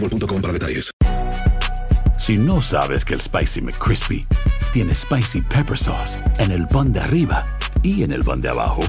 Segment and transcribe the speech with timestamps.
[0.00, 0.90] boostmobile.com para detalles.
[2.18, 4.26] Si no sabes que el Spicy McCrispy
[4.72, 7.44] tiene Spicy Pepper Sauce en el pan de arriba
[7.82, 8.82] y en el pan de abajo,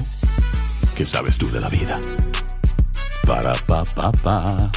[0.94, 1.98] ¿qué sabes tú de la vida?
[3.26, 4.70] Para, pa, pa, pa.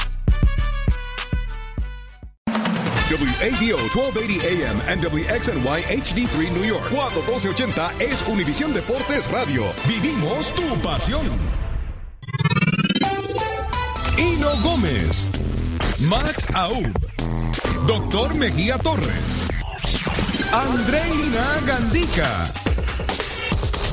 [3.10, 6.90] WADO 1280 AM and WXNY HD3 New York.
[6.90, 9.64] 41280 es Univisión Deportes Radio.
[9.86, 11.26] Vivimos tu pasión.
[14.16, 15.28] Hilo Gómez.
[16.00, 16.92] Max Aub.
[17.86, 19.48] Doctor Mejía Torres.
[20.52, 22.44] Andreina Gandica.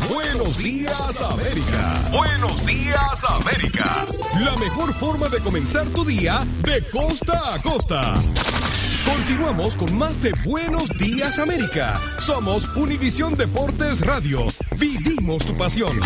[0.09, 2.01] Buenos días América.
[2.11, 4.05] Buenos días América.
[4.39, 8.13] La mejor forma de comenzar tu día de costa a costa.
[9.05, 11.99] Continuamos con más de Buenos Días América.
[12.19, 14.45] Somos Univisión Deportes Radio.
[14.77, 15.99] Vivimos tu pasión.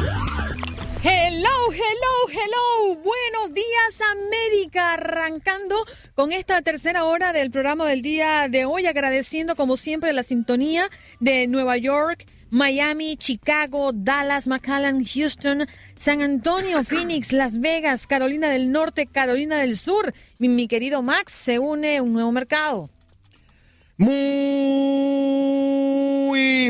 [1.07, 2.99] Hello, hello, hello.
[3.03, 4.93] Buenos días América.
[4.93, 5.75] Arrancando
[6.15, 10.89] con esta tercera hora del programa del día de hoy, agradeciendo como siempre la sintonía
[11.19, 12.25] de Nueva York.
[12.49, 19.77] Miami, Chicago, Dallas, McAllen, Houston, San Antonio, Phoenix, Las Vegas, Carolina del Norte, Carolina del
[19.77, 20.11] Sur.
[20.39, 22.89] Mi, mi querido Max se une a un nuevo mercado.
[23.97, 24.19] Muy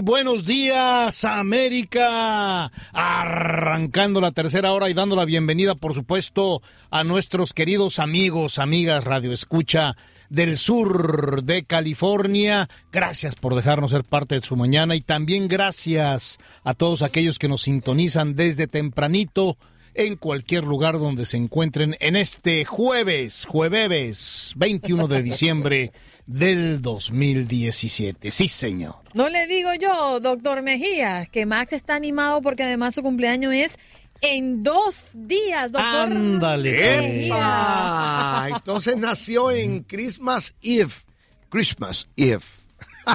[0.01, 2.71] buenos días, América.
[2.93, 9.05] Arrancando la tercera hora y dando la bienvenida, por supuesto, a nuestros queridos amigos, amigas,
[9.05, 9.97] Radio Escucha
[10.29, 12.69] del sur de California.
[12.91, 17.47] Gracias por dejarnos ser parte de su mañana y también gracias a todos aquellos que
[17.47, 19.57] nos sintonizan desde tempranito
[19.95, 25.91] en cualquier lugar donde se encuentren en este jueves, jueves 21 de diciembre
[26.25, 28.31] del 2017.
[28.31, 28.95] Sí, señor.
[29.13, 33.79] No le digo yo, doctor Mejía, que Max está animado porque además su cumpleaños es
[34.21, 36.11] en dos días, doctor.
[36.11, 37.27] Ándale.
[37.27, 38.47] ¡Epa!
[38.55, 40.91] Entonces nació en Christmas Eve.
[41.49, 42.43] Christmas Eve.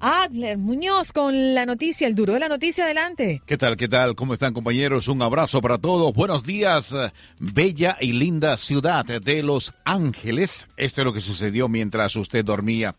[0.00, 3.42] Adler Muñoz con la noticia, el duro de la noticia, adelante.
[3.44, 3.76] ¿Qué tal?
[3.76, 4.14] ¿Qué tal?
[4.14, 5.08] ¿Cómo están compañeros?
[5.08, 6.14] Un abrazo para todos.
[6.14, 10.68] Buenos días, eh, bella y linda ciudad de Los Ángeles.
[10.76, 12.94] Esto es lo que sucedió mientras usted dormía.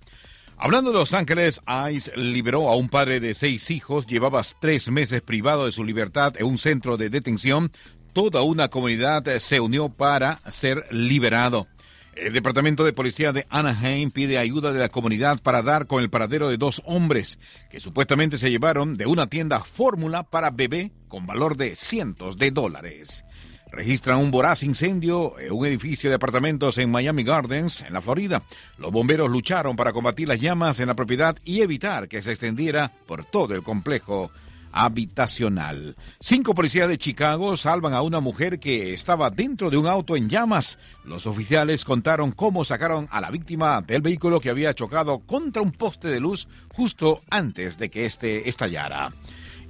[0.57, 4.05] Hablando de Los Ángeles, ICE liberó a un padre de seis hijos.
[4.05, 7.71] Llevaba tres meses privado de su libertad en un centro de detención.
[8.11, 11.67] Toda una comunidad se unió para ser liberado.
[12.15, 16.09] El Departamento de Policía de Anaheim pide ayuda de la comunidad para dar con el
[16.09, 17.39] paradero de dos hombres
[17.69, 22.51] que supuestamente se llevaron de una tienda fórmula para bebé con valor de cientos de
[22.51, 23.23] dólares.
[23.71, 28.41] Registran un voraz incendio en un edificio de apartamentos en Miami Gardens, en la Florida.
[28.79, 32.91] Los bomberos lucharon para combatir las llamas en la propiedad y evitar que se extendiera
[33.05, 34.31] por todo el complejo
[34.71, 35.95] habitacional.
[36.19, 40.29] Cinco policías de Chicago salvan a una mujer que estaba dentro de un auto en
[40.29, 40.77] llamas.
[41.03, 45.71] Los oficiales contaron cómo sacaron a la víctima del vehículo que había chocado contra un
[45.71, 49.13] poste de luz justo antes de que éste estallara.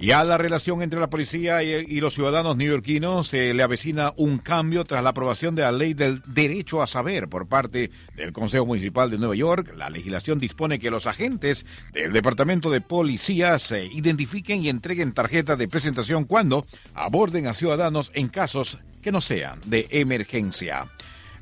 [0.01, 4.37] Y a la relación entre la policía y, los ciudadanos neoyorquinos se le avecina un
[4.37, 8.65] cambio tras la aprobación de la ley del derecho a saber por parte del Consejo
[8.65, 9.73] Municipal de Nueva York.
[9.75, 15.57] La legislación dispone que los agentes del Departamento de Policía se identifiquen y entreguen tarjetas
[15.57, 20.87] de presentación cuando aborden a ciudadanos en casos que no sean de emergencia.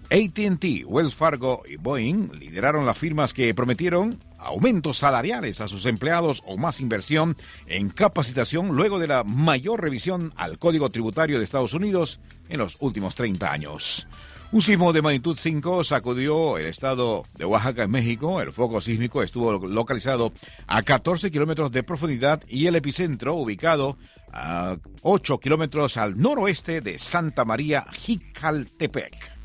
[0.09, 6.43] ATT, Wells Fargo y Boeing lideraron las firmas que prometieron aumentos salariales a sus empleados
[6.45, 7.35] o más inversión
[7.67, 12.77] en capacitación luego de la mayor revisión al Código Tributario de Estados Unidos en los
[12.79, 14.07] últimos 30 años.
[14.53, 18.39] Un sismo de magnitud 5 sacudió el estado de Oaxaca en México.
[18.39, 20.31] El foco sísmico estuvo localizado
[20.67, 23.97] a 14 kilómetros de profundidad y el epicentro ubicado
[24.31, 29.36] a 8 kilómetros al noroeste de Santa María Jicaltepec.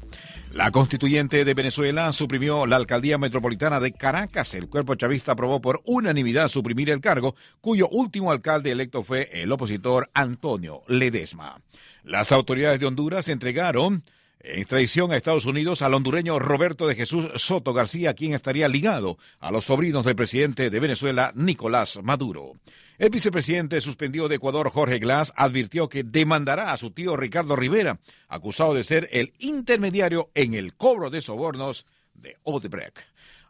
[0.54, 4.54] La constituyente de Venezuela suprimió la alcaldía metropolitana de Caracas.
[4.54, 9.50] El cuerpo chavista aprobó por unanimidad suprimir el cargo, cuyo último alcalde electo fue el
[9.50, 11.58] opositor Antonio Ledesma.
[12.04, 14.02] Las autoridades de Honduras entregaron
[14.42, 19.50] extradición a Estados Unidos al hondureño Roberto de Jesús Soto García, quien estaría ligado a
[19.50, 22.54] los sobrinos del presidente de Venezuela, Nicolás Maduro.
[22.98, 28.00] El vicepresidente suspendido de Ecuador, Jorge Glass, advirtió que demandará a su tío Ricardo Rivera,
[28.28, 32.98] acusado de ser el intermediario en el cobro de sobornos de Odebrecht.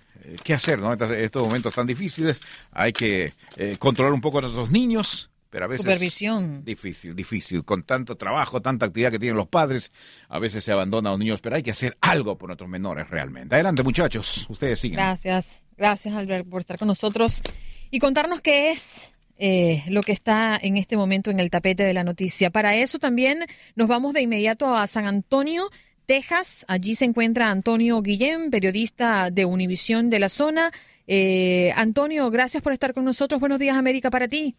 [0.45, 0.93] ¿qué hacer no?
[0.93, 2.41] estos momentos tan difíciles?
[2.71, 3.35] Hay que
[3.79, 6.65] controlar un poco a nuestros niños, pero a veces Supervisión.
[6.65, 9.93] difícil, difícil, con tanto trabajo, tanta actividad que tienen los padres,
[10.29, 13.09] a veces se abandona a los niños, pero hay que hacer algo por nuestros menores
[13.09, 13.55] realmente.
[13.55, 14.97] Adelante muchachos, ustedes siguen.
[14.97, 17.43] Gracias, gracias Albert por estar con nosotros
[17.91, 21.95] y contarnos qué es eh, lo que está en este momento en el tapete de
[21.95, 22.51] la noticia.
[22.51, 23.45] Para eso también
[23.77, 25.71] nos vamos de inmediato a San Antonio.
[26.07, 30.73] Texas, allí se encuentra Antonio Guillén, periodista de Univisión de la zona.
[31.07, 33.41] Eh, Antonio, gracias por estar con nosotros.
[33.41, 34.57] Buenos días, América, para ti.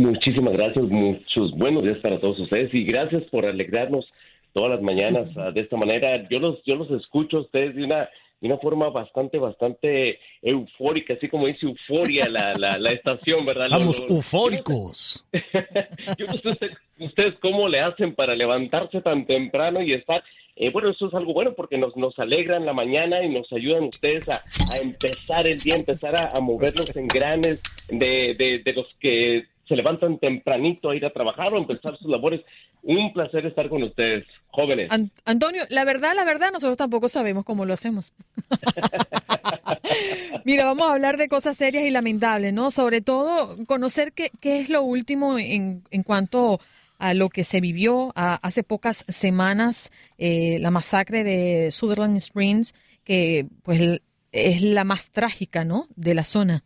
[0.00, 4.06] Muchísimas gracias, muchos buenos días para todos ustedes y gracias por alegrarnos
[4.54, 6.26] todas las mañanas uh, de esta manera.
[6.30, 8.08] Yo los yo los escucho a ustedes de una
[8.40, 13.66] de una forma bastante bastante eufórica, así como dice euforia la, la, la estación, ¿verdad?
[13.66, 15.28] Estamos eufóricos.
[16.18, 20.24] yo no sé ustedes, ustedes cómo le hacen para levantarse tan temprano y estar
[20.56, 23.84] eh, bueno, eso es algo bueno porque nos, nos alegran la mañana y nos ayudan
[23.84, 24.42] ustedes a,
[24.72, 29.44] a empezar el día, empezar a, a mover los engranes de, de, de los que
[29.70, 32.40] se levantan tempranito a ir a trabajar o empezar sus labores.
[32.82, 34.90] Un placer estar con ustedes, jóvenes.
[34.90, 38.12] An Antonio, la verdad, la verdad, nosotros tampoco sabemos cómo lo hacemos.
[40.44, 42.72] Mira, vamos a hablar de cosas serias y lamentables, ¿no?
[42.72, 46.58] Sobre todo, conocer qué, qué es lo último en, en cuanto
[46.98, 52.74] a lo que se vivió hace pocas semanas, eh, la masacre de Sutherland Springs,
[53.04, 54.00] que pues
[54.32, 55.86] es la más trágica, ¿no?
[55.94, 56.64] De la zona.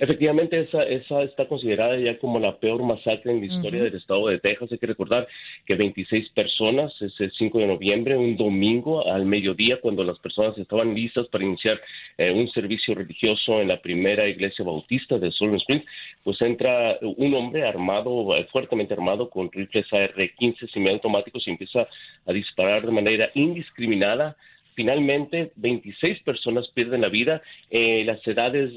[0.00, 4.26] Efectivamente, esa, esa está considerada ya como la peor masacre en la historia del estado
[4.26, 4.72] de Texas.
[4.72, 5.28] Hay que recordar
[5.64, 10.94] que 26 personas, ese 5 de noviembre, un domingo al mediodía, cuando las personas estaban
[10.94, 11.80] listas para iniciar
[12.18, 15.84] eh, un servicio religioso en la primera iglesia bautista de Solon Springs,
[16.24, 21.86] pues entra un hombre armado, eh, fuertemente armado, con rifles AR-15 semiautomáticos y empieza
[22.26, 24.36] a disparar de manera indiscriminada
[24.74, 27.42] Finalmente, 26 personas pierden la vida.
[27.70, 28.72] Eh, las edades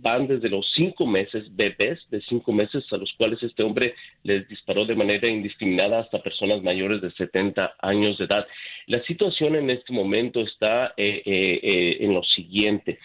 [0.00, 4.48] van desde los cinco meses, bebés de cinco meses, a los cuales este hombre les
[4.48, 8.46] disparó de manera indiscriminada hasta personas mayores de 70 años de edad.
[8.86, 12.98] La situación en este momento está eh, eh, en lo siguiente.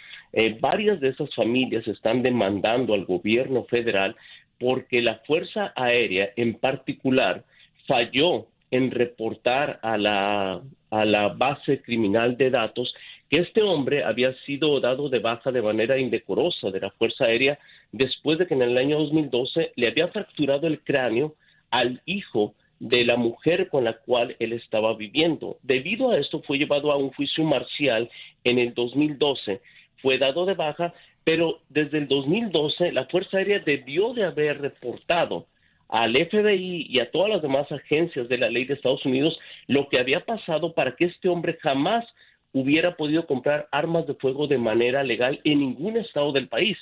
[0.62, 4.15] varias de esas familias están demandando al gobierno federal
[4.60, 7.43] porque la Fuerza Aérea en particular
[7.88, 12.93] falló en reportar a la, a la base criminal de datos
[13.29, 17.60] que este hombre había sido dado de baja de manera indecorosa de la Fuerza Aérea
[17.91, 21.36] después de que en el año 2012 le había fracturado el cráneo
[21.69, 25.58] al hijo de la mujer con la cual él estaba viviendo.
[25.63, 28.10] Debido a esto fue llevado a un juicio marcial
[28.43, 29.62] en el 2012,
[30.01, 30.93] fue dado de baja,
[31.24, 35.46] pero desde el 2012 la Fuerza Aérea debió de haber reportado
[35.89, 39.89] al FBI y a todas las demás agencias de la ley de Estados Unidos lo
[39.89, 42.05] que había pasado para que este hombre jamás
[42.53, 46.77] hubiera podido comprar armas de fuego de manera legal en ningún estado del país.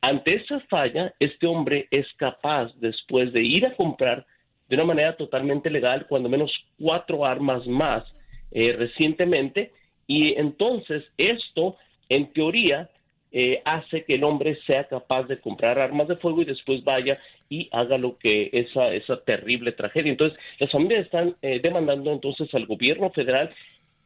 [0.00, 4.26] Ante esa falla, este hombre es capaz, después de ir a comprar
[4.68, 8.04] de una manera totalmente legal, cuando menos cuatro armas más
[8.50, 9.72] eh, recientemente,
[10.06, 11.76] y entonces esto,
[12.08, 12.90] en teoría,
[13.32, 17.18] eh, hace que el hombre sea capaz de comprar armas de fuego y después vaya
[17.48, 20.12] y haga lo que esa, esa terrible tragedia.
[20.12, 23.50] Entonces, las familias están eh, demandando entonces al gobierno federal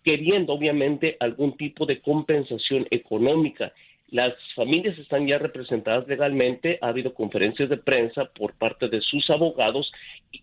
[0.05, 3.73] queriendo obviamente algún tipo de compensación económica.
[4.09, 9.29] Las familias están ya representadas legalmente, ha habido conferencias de prensa por parte de sus
[9.31, 9.91] abogados,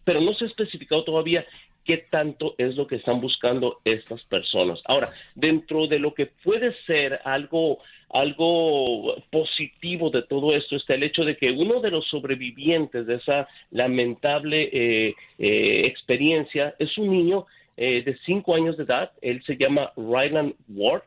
[0.04, 1.46] pero no se ha especificado todavía
[1.86, 4.80] qué tanto es lo que están buscando estas personas.
[4.86, 11.02] Ahora, dentro de lo que puede ser algo algo positivo de todo esto está el
[11.02, 17.10] hecho de que uno de los sobrevivientes de esa lamentable eh, eh, experiencia es un
[17.10, 21.02] niño eh, de cinco años de edad, él se llama Ryland Ward.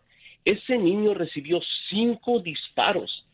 [0.45, 3.25] Ese niño recibió cinco disparos,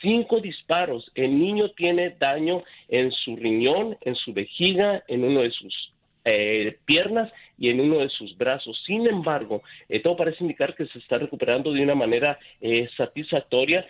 [0.00, 1.10] cinco disparos.
[1.16, 5.92] El niño tiene daño en su riñón, en su vejiga, en uno de sus
[6.28, 8.82] eh, piernas y en uno de sus brazos.
[8.84, 13.86] Sin embargo, eh, todo parece indicar que se está recuperando de una manera eh, satisfactoria.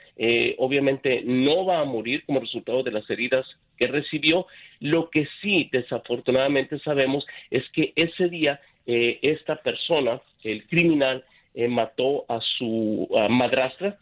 [0.59, 3.47] obviamente no va a morir como resultado de las heridas
[3.79, 4.47] que recibió.
[4.81, 11.25] Lo que sí, desafortunadamente sabemos, es que ese día esta persona, el criminal,
[11.71, 13.99] mató a su madrastra,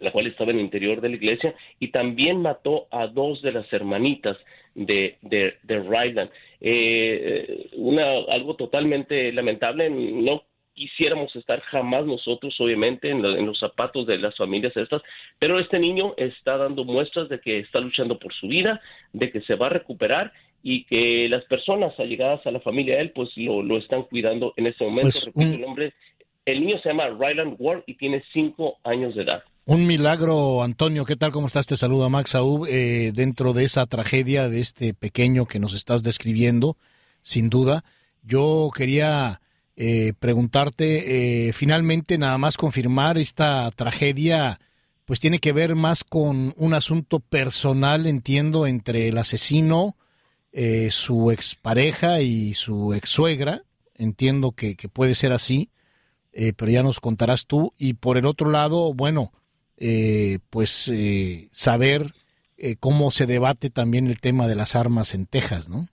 [0.00, 3.52] la cual estaba en el interior de la iglesia, y también mató a dos de
[3.52, 4.36] las hermanitas
[4.78, 6.30] de, de, de Ryland.
[6.60, 10.42] Eh, una, algo totalmente lamentable, no
[10.74, 15.02] quisiéramos estar jamás nosotros, obviamente, en, los zapatos de las familias estas,
[15.38, 18.80] pero este niño está dando muestras de que está luchando por su vida,
[19.12, 20.32] de que se va a recuperar
[20.62, 24.54] y que las personas allegadas a la familia de él, pues lo, lo están cuidando
[24.56, 25.10] en este momento.
[25.34, 25.92] Pues, el nombre,
[26.46, 29.42] el niño se llama Ryland Ward y tiene cinco años de edad.
[29.70, 31.04] Un milagro, Antonio.
[31.04, 31.30] ¿Qué tal?
[31.30, 31.66] ¿Cómo estás?
[31.66, 32.64] Te saluda Max Aub.
[32.66, 36.78] Eh, dentro de esa tragedia de este pequeño que nos estás describiendo,
[37.20, 37.84] sin duda,
[38.22, 39.42] yo quería
[39.76, 44.58] eh, preguntarte, eh, finalmente, nada más confirmar esta tragedia,
[45.04, 49.98] pues tiene que ver más con un asunto personal, entiendo, entre el asesino,
[50.88, 53.64] su expareja y su ex suegra.
[53.96, 55.68] Entiendo que, que puede ser así,
[56.32, 57.74] pero ya nos contarás tú.
[57.76, 59.30] Y por el otro lado, bueno,
[59.80, 62.02] eh, pues eh, saber
[62.56, 65.86] eh, cómo se debate también el tema de las armas en Texas, ¿no?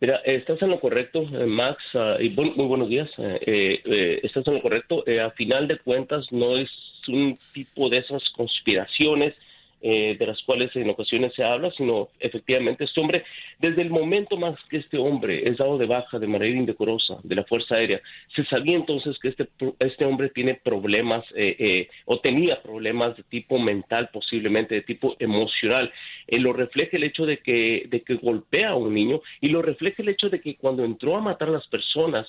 [0.00, 3.10] Mira, estás en lo correcto, Max, ah, y muy buenos días.
[3.16, 5.02] estás en lo correcto.
[5.24, 6.70] a final de cuentas, no es
[7.08, 9.34] un tipo de esas conspiraciones
[9.80, 13.24] eh, de las cuales en ocasiones se habla, sino efectivamente este hombre,
[13.60, 17.36] desde el momento más que este hombre es dado de baja de manera indecorosa de
[17.36, 18.00] la Fuerza Aérea,
[18.34, 23.22] se sabía entonces que este, este hombre tiene problemas eh, eh, o tenía problemas de
[23.22, 25.92] tipo mental, posiblemente de tipo emocional.
[26.26, 30.02] lo refleja el hecho de que, de que golpea a un niño y lo refleja
[30.02, 32.26] el hecho de que cuando entró a matar a las personas,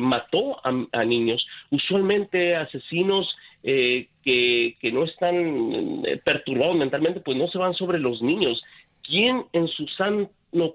[0.00, 3.28] mató a niños, usualmente asesinos
[3.62, 8.62] eh, que, que, no están eh, perturbados mentalmente, pues no se van sobre los niños.
[9.02, 10.28] ¿Quién en su san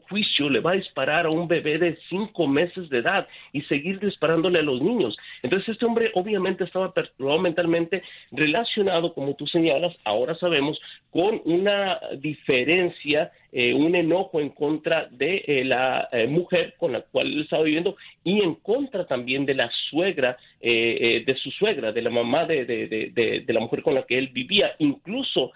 [0.07, 3.99] juicio le va a disparar a un bebé de cinco meses de edad y seguir
[3.99, 5.17] disparándole a los niños.
[5.43, 6.93] Entonces este hombre obviamente estaba
[7.39, 10.79] mentalmente relacionado, como tú señalas, ahora sabemos,
[11.11, 17.01] con una diferencia, eh, un enojo en contra de eh, la eh, mujer con la
[17.01, 22.01] cual él estaba viviendo y en contra también de la suegra, de su suegra, de
[22.01, 24.73] la mamá de, de la mujer con la que él vivía.
[24.79, 25.51] Incluso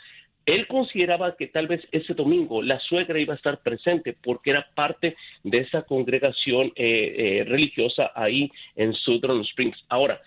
[0.45, 4.67] él consideraba que tal vez ese domingo la suegra iba a estar presente porque era
[4.73, 9.77] parte de esa congregación eh, eh, religiosa ahí en Southern Springs.
[9.89, 10.21] Ahora,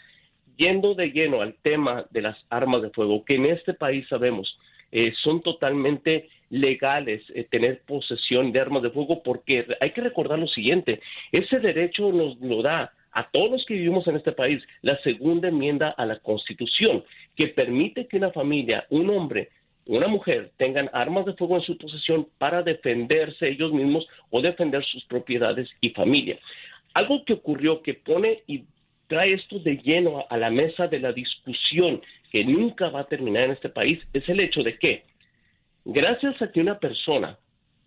[0.57, 4.59] yendo de lleno al tema de las armas de fuego, que en este país sabemos
[4.93, 10.47] eh, son totalmente legales tener posesión de armas de fuego porque hay que recordar lo
[10.47, 11.01] siguiente,
[11.33, 15.49] ese derecho nos lo da a todos los que vivimos en este país la segunda
[15.49, 17.05] enmienda a la Constitución,
[17.37, 19.51] que permite que una familia, un hombre,
[19.87, 24.85] una mujer tengan armas de fuego en su posesión para defenderse ellos mismos o defender
[24.85, 26.39] sus propiedades y familia.
[26.95, 28.65] Algo que ocurrió que pone y
[29.09, 33.45] trae esto de lleno a la mesa de la discusión que nunca va a terminar
[33.45, 35.03] en este país es el hecho de que
[35.85, 37.39] gracias a que una persona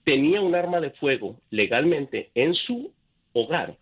[0.04, 2.92] tenía un arma de fuego legalmente en su
[3.34, 3.75] hogar,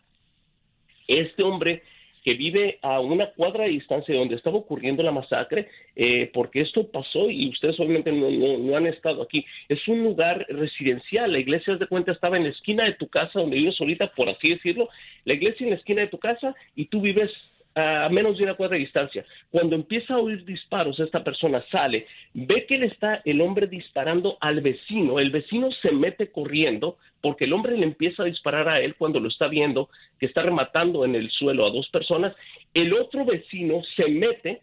[1.08, 1.84] este hombre
[2.24, 6.62] que vive a una cuadra de distancia de donde estaba ocurriendo la masacre, eh, porque
[6.62, 9.46] esto pasó y ustedes obviamente no, han estado aquí.
[9.68, 13.40] Es un lugar residencial, la iglesia de cuenta estaba en la esquina de tu casa
[13.40, 14.90] donde vives ahorita, por así decirlo,
[15.26, 17.32] la iglesia en la esquina de tu casa y tú vives
[17.76, 19.26] a menos de una cuadra de distancia.
[19.50, 24.38] Cuando empieza a oír disparos, esta persona sale, ve que le está el hombre disparando
[24.42, 28.80] al vecino, el vecino se mete corriendo porque el hombre le empieza a disparar a
[28.80, 29.90] él cuando lo está viendo
[30.20, 32.36] que está rematando en el suelo a dos personas,
[32.74, 34.62] el otro vecino se mete,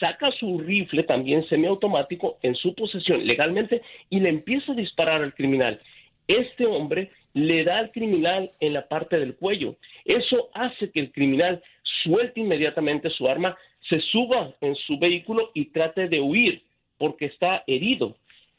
[0.00, 5.34] saca su rifle también semiautomático en su posesión legalmente y le empieza a disparar al
[5.34, 5.80] criminal.
[6.26, 9.76] Este hombre le da al criminal en la parte del cuello.
[10.04, 11.62] Eso hace que el criminal
[12.02, 13.56] suelte inmediatamente su arma,
[13.88, 16.62] se suba en su vehículo y trate de huir
[16.98, 18.16] porque está herido.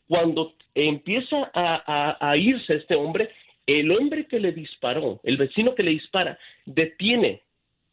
[0.08, 3.30] Cuando empieza a, irse este hombre,
[3.68, 7.42] el hombre que le disparó, el vecino que le dispara, detiene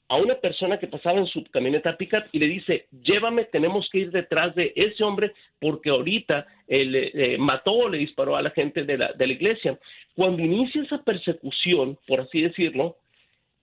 [0.09, 3.99] a una persona que pasaba en su camioneta pickup y le dice, llévame, tenemos que
[3.99, 8.51] ir detrás de ese hombre porque ahorita él, eh, mató o le disparó a la
[8.51, 9.79] gente de la, de la iglesia.
[10.15, 12.97] Cuando inicia esa persecución, por así decirlo,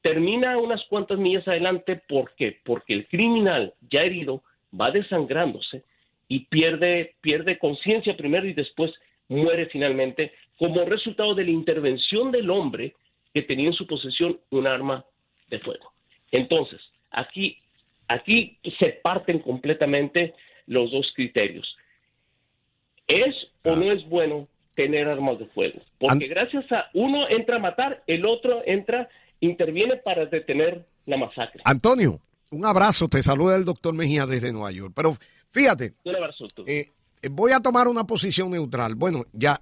[0.04, 2.00] termina unas cuantas millas adelante.
[2.08, 2.60] ¿Por qué?
[2.64, 4.44] Porque el criminal ya herido
[4.80, 5.84] va desangrándose
[6.28, 8.92] y pierde, pierde conciencia primero y después
[9.30, 12.94] muere finalmente como resultado de la intervención del hombre
[13.34, 15.06] que tenía en su posesión un arma
[15.50, 15.92] de fuego.
[16.32, 17.58] Entonces, aquí,
[18.08, 20.34] aquí se parten completamente
[20.68, 21.76] los dos criterios.
[23.08, 23.76] ¿Es o ah.
[23.76, 25.80] no es bueno tener armas de fuego?
[25.98, 29.10] Porque gracias a uno entra a matar, el otro entra
[29.46, 31.62] interviene para detener la masacre.
[31.66, 34.94] Antonio, un abrazo, te saluda el doctor Mejía desde Nueva York.
[34.96, 35.18] Pero
[35.50, 36.90] fíjate, un abrazo, eh,
[37.30, 38.96] voy a tomar una posición neutral.
[38.96, 39.60] Bueno, ya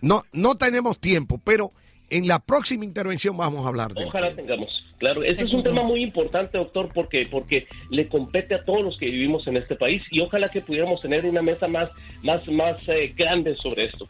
[0.00, 1.70] no, no tenemos tiempo, pero
[2.10, 4.68] en la próxima intervención vamos a hablar de Ojalá tengamos.
[4.98, 8.96] Claro, este es un tema muy importante, doctor, porque porque le compete a todos los
[8.98, 11.90] que vivimos en este país y ojalá que pudiéramos tener una mesa más
[12.22, 14.08] más más eh, grande sobre esto.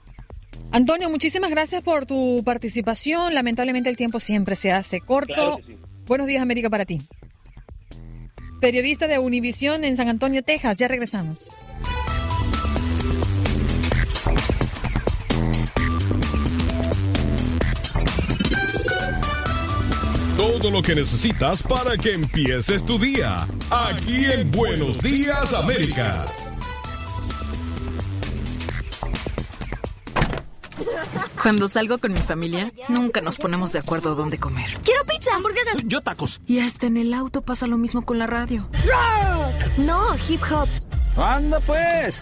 [0.74, 3.32] Antonio, muchísimas gracias por tu participación.
[3.32, 5.60] Lamentablemente el tiempo siempre se hace corto.
[6.06, 7.00] Buenos días, América, para ti.
[8.60, 10.76] Periodista de Univisión en San Antonio, Texas.
[10.76, 11.48] Ya regresamos.
[20.36, 23.46] Todo lo que necesitas para que empieces tu día.
[23.70, 26.26] Aquí en Buenos Días, América.
[31.40, 34.68] Cuando salgo con mi familia, nunca nos ponemos de acuerdo dónde comer.
[34.82, 35.82] Quiero pizza, hamburguesas.
[35.84, 36.40] Yo tacos.
[36.46, 38.68] Y hasta en el auto pasa lo mismo con la radio.
[39.76, 40.68] No, hip hop.
[41.16, 42.20] ¡Anda pues!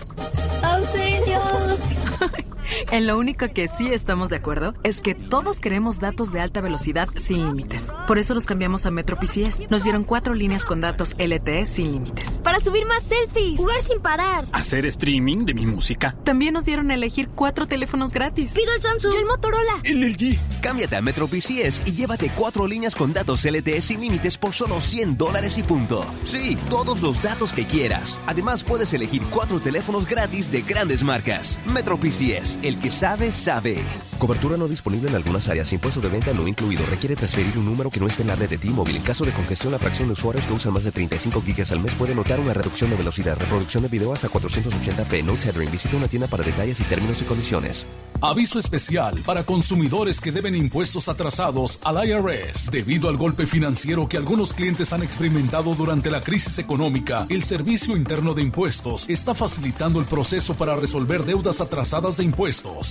[0.63, 1.41] ¡Auxilio!
[2.91, 6.61] En lo único que sí estamos de acuerdo es que todos queremos datos de alta
[6.61, 7.93] velocidad sin límites.
[8.07, 9.71] Por eso los cambiamos a Metro PCS.
[9.71, 12.41] Nos dieron cuatro líneas con datos LTE sin límites.
[12.43, 16.17] Para subir más selfies, jugar sin parar, hacer streaming de mi música.
[16.25, 18.53] También nos dieron a elegir cuatro teléfonos gratis.
[18.53, 20.39] Pido el Samsung, el Motorola, el LG.
[20.61, 24.81] Cámbiate a Metro PCS y llévate cuatro líneas con datos LTE sin límites por solo
[24.81, 26.05] 100 dólares y punto.
[26.25, 28.21] Sí, todos los datos que quieras.
[28.27, 31.61] Además, puedes elegir cuatro teléfonos gratis de grandes marcas.
[31.67, 33.79] Metro PCS el que sabe, sabe.
[34.19, 35.73] Cobertura no disponible en algunas áreas.
[35.73, 36.85] Impuesto de venta no incluido.
[36.87, 38.99] Requiere transferir un número que no esté en la red de T-Mobile.
[38.99, 41.81] En caso de congestión, la fracción de usuarios que usan más de 35 gigas al
[41.81, 43.37] mes puede notar una reducción de velocidad.
[43.37, 45.25] Reproducción de video hasta 480p.
[45.25, 45.71] No tethering.
[45.73, 47.87] Visita una tienda para detalles y términos y condiciones.
[48.21, 52.71] Aviso especial para consumidores que deben impuestos atrasados al IRS.
[52.71, 57.97] Debido al golpe financiero que algunos clientes han experimentado durante la crisis económica, el Servicio
[57.97, 62.42] Interno de Impuestos está facilitando el proceso para resolver deudas atrasadas de impuestos.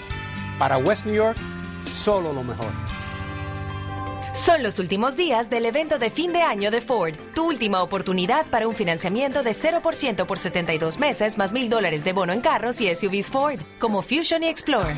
[0.58, 1.36] Para West New York,
[1.88, 2.70] solo lo mejor.
[4.32, 7.14] Son los últimos días del evento de fin de año de Ford.
[7.34, 12.12] Tu última oportunidad para un financiamiento de 0% por 72 meses más mil dólares de
[12.12, 14.96] bono en carros y SUVs Ford, como Fusion y Explorer.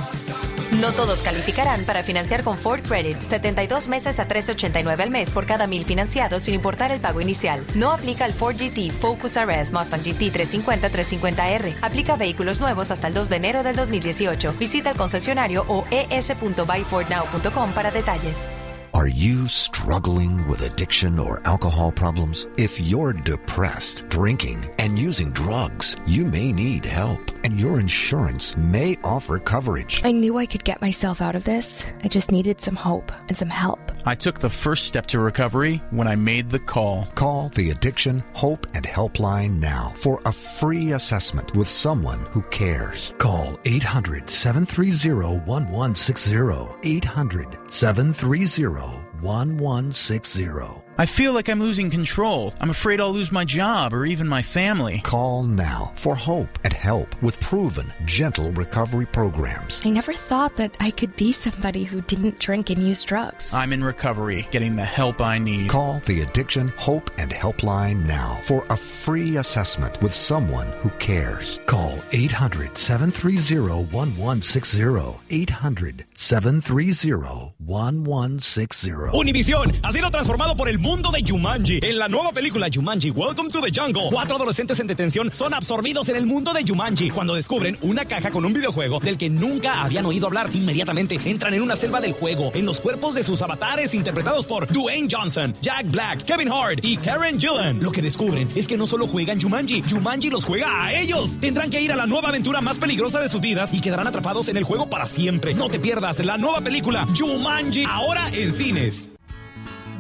[0.81, 3.19] No todos calificarán para financiar con Ford Credit.
[3.21, 7.63] 72 meses a 3.89 al mes por cada mil financiados sin importar el pago inicial.
[7.75, 11.75] No aplica al Ford GT, Focus RS, Mustang GT 350, 350R.
[11.83, 14.55] Aplica vehículos nuevos hasta el 2 de enero del 2018.
[14.59, 18.47] Visita el concesionario o es.buyfordnow.com para detalles.
[18.93, 22.49] Are you struggling with addiction or alcohol problems?
[22.57, 28.97] If you're depressed, drinking, and using drugs, you may need help, and your insurance may
[29.05, 30.01] offer coverage.
[30.03, 31.87] I knew I could get myself out of this.
[32.03, 33.79] I just needed some hope and some help.
[34.05, 37.07] I took the first step to recovery when I made the call.
[37.15, 43.15] Call the Addiction Hope and Helpline now for a free assessment with someone who cares.
[43.19, 46.37] Call 800 730 1160.
[46.83, 48.73] 800 730
[49.21, 50.90] 1160.
[51.01, 52.53] I feel like I'm losing control.
[52.61, 55.01] I'm afraid I'll lose my job or even my family.
[55.03, 59.81] Call now for hope and help with proven, gentle recovery programs.
[59.83, 63.55] I never thought that I could be somebody who didn't drink and use drugs.
[63.55, 65.71] I'm in recovery, getting the help I need.
[65.71, 71.61] Call the Addiction Hope and Helpline now for a free assessment with someone who cares.
[71.65, 75.19] Call 800 730 1160.
[75.31, 78.91] 800 730 1160.
[79.15, 81.79] Univisión ha sido transformado por el mundo de Jumanji.
[81.83, 86.09] En la nueva película Jumanji Welcome to the Jungle, cuatro adolescentes en detención son absorbidos
[86.09, 89.83] en el mundo de Jumanji cuando descubren una caja con un videojuego del que nunca
[89.83, 90.51] habían oído hablar.
[90.53, 94.67] Inmediatamente entran en una selva del juego, en los cuerpos de sus avatares interpretados por
[94.67, 97.81] Dwayne Johnson, Jack Black, Kevin Hart y Karen Gillan.
[97.81, 101.39] Lo que descubren es que no solo juegan Jumanji, Jumanji los juega a ellos.
[101.41, 104.49] Tendrán que ir a la nueva aventura más peligrosa de sus vidas y quedarán atrapados
[104.49, 105.55] en el juego para siempre.
[105.55, 109.11] No te pierdas la nueva película Jumanji ahora en cines.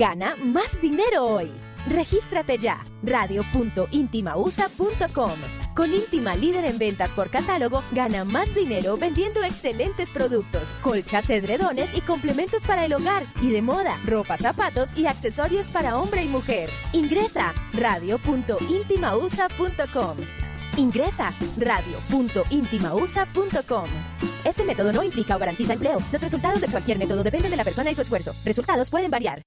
[0.00, 1.52] Gana más dinero hoy.
[1.86, 2.86] Regístrate ya.
[3.02, 5.32] Radio.intimausa.com.
[5.76, 11.94] Con Íntima líder en ventas por catálogo, gana más dinero vendiendo excelentes productos, colchas, edredones
[11.94, 16.28] y complementos para el hogar y de moda, ropa, zapatos y accesorios para hombre y
[16.28, 16.70] mujer.
[16.94, 20.16] Ingresa radio.intimausa.com.
[20.78, 23.84] Ingresa radio.intimausa.com.
[24.44, 25.98] Este método no implica o garantiza empleo.
[26.10, 28.34] Los resultados de cualquier método dependen de la persona y su esfuerzo.
[28.46, 29.42] Resultados pueden variar.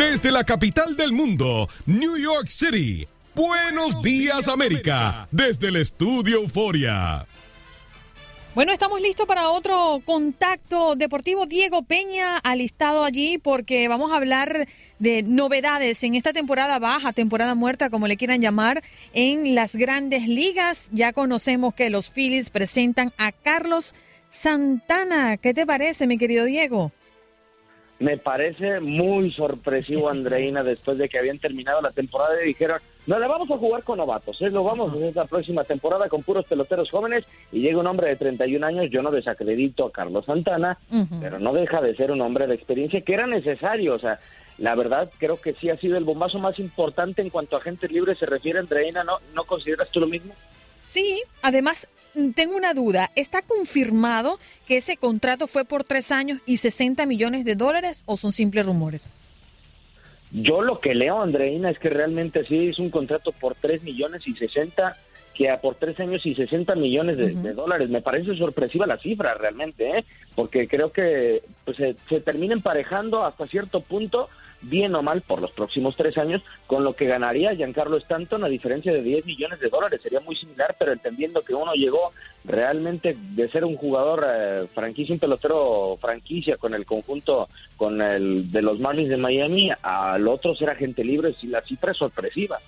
[0.00, 3.06] Desde la capital del mundo, New York City.
[3.34, 5.28] Buenos días, América.
[5.30, 7.26] Desde el estudio Euforia.
[8.54, 11.44] Bueno, estamos listos para otro contacto deportivo.
[11.44, 14.66] Diego Peña alistado allí porque vamos a hablar
[14.98, 18.82] de novedades en esta temporada baja, temporada muerta, como le quieran llamar,
[19.12, 20.88] en las grandes ligas.
[20.94, 23.94] Ya conocemos que los Phillies presentan a Carlos
[24.30, 25.36] Santana.
[25.36, 26.90] ¿Qué te parece, mi querido Diego?
[28.00, 33.18] Me parece muy sorpresivo, Andreina, después de que habían terminado la temporada y dijeron, No
[33.20, 34.48] vamos a jugar con novatos, ¿eh?
[34.48, 38.08] lo vamos a hacer la próxima temporada con puros peloteros jóvenes y llega un hombre
[38.08, 40.78] de 31 años, yo no desacredito a Carlos Santana,
[41.20, 44.18] pero no deja de ser un hombre de experiencia que era necesario, o sea,
[44.56, 47.92] la verdad creo que sí ha sido el bombazo más importante en cuanto a agentes
[47.92, 50.32] libres se refiere, Andreina, ¿no, ¿no consideras tú lo mismo?
[50.88, 51.86] Sí, además
[52.34, 53.10] tengo una duda.
[53.16, 58.16] ¿Está confirmado que ese contrato fue por tres años y 60 millones de dólares o
[58.16, 59.10] son simples rumores?
[60.32, 64.22] Yo lo que leo, Andreina, es que realmente sí es un contrato por 3 millones
[64.26, 64.96] y 60,
[65.34, 67.88] que a por 3 años y 60 millones de, de dólares.
[67.90, 70.04] Me parece sorpresiva la cifra realmente, ¿eh?
[70.36, 74.28] porque creo que pues, se, se termina emparejando hasta cierto punto,
[74.62, 78.48] bien o mal, por los próximos tres años, con lo que ganaría Giancarlo Stanton a
[78.48, 80.00] diferencia de 10 millones de dólares.
[80.02, 82.12] Sería muy similar, pero entendiendo que uno llegó
[82.44, 88.50] realmente de ser un jugador eh, franquicia, un pelotero franquicia con el conjunto con el
[88.50, 92.58] de los Marlins de Miami, al otro ser agente libre, si la cifra es sorpresiva.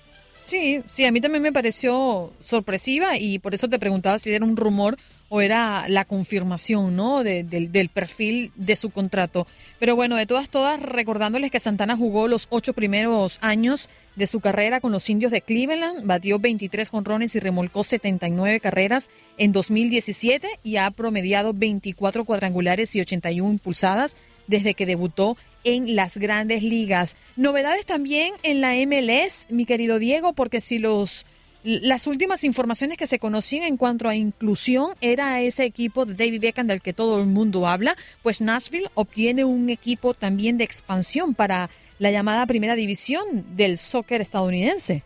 [0.43, 4.45] Sí, sí, a mí también me pareció sorpresiva y por eso te preguntaba si era
[4.45, 4.97] un rumor
[5.29, 7.23] o era la confirmación, ¿no?
[7.23, 9.47] De- del- perfil de su contrato.
[9.79, 14.39] Pero bueno, de todas, todas, recordándoles que Santana jugó los ocho primeros años de su
[14.41, 20.47] carrera con los indios de Cleveland, batió 23 jonrones y remolcó 79 carreras en 2017
[20.63, 24.15] y ha promediado 24 cuadrangulares y 81 impulsadas
[24.47, 27.15] desde que debutó en las grandes ligas.
[27.37, 31.25] Novedades también en la MLS, mi querido Diego, porque si los
[31.63, 36.41] las últimas informaciones que se conocían en cuanto a inclusión era ese equipo de David
[36.41, 41.33] Beckham del que todo el mundo habla, pues Nashville obtiene un equipo también de expansión
[41.33, 45.03] para la llamada primera división del soccer estadounidense.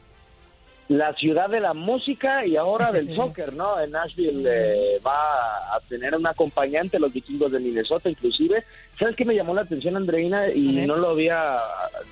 [0.89, 3.79] la ciudad de la música y ahora del soccer, ¿no?
[3.79, 8.63] En Nashville eh, va a tener un acompañante, los vikingos de Minnesota, inclusive.
[8.97, 10.49] ¿Sabes qué me llamó la atención, Andreina?
[10.49, 11.57] Y no lo había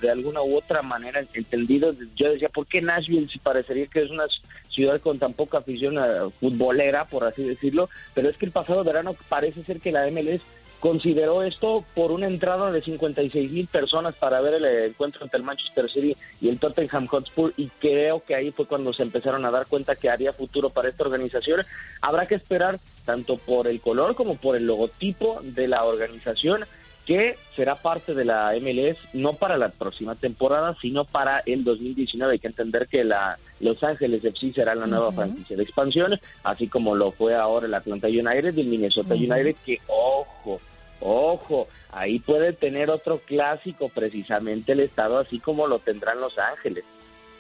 [0.01, 1.95] de alguna u otra manera entendido.
[2.15, 4.25] Yo decía, ¿por qué Nashville si parecería que es una
[4.69, 7.89] ciudad con tan poca afición eh, futbolera, por así decirlo?
[8.13, 10.41] Pero es que el pasado verano parece ser que la MLS
[10.79, 15.43] consideró esto por una entrada de 56 mil personas para ver el encuentro entre el
[15.43, 19.51] Manchester City y el Tottenham Hotspur y creo que ahí fue cuando se empezaron a
[19.51, 21.65] dar cuenta que haría futuro para esta organización.
[22.01, 26.65] Habrá que esperar tanto por el color como por el logotipo de la organización
[27.05, 32.33] que será parte de la MLS no para la próxima temporada, sino para el 2019.
[32.33, 36.67] Hay que entender que la Los Ángeles FC será la nueva franquicia de expansión, así
[36.67, 40.59] como lo fue ahora el Atlanta United y el Minnesota United, que ojo,
[40.99, 46.83] ojo, ahí puede tener otro clásico precisamente el estado, así como lo tendrán Los Ángeles.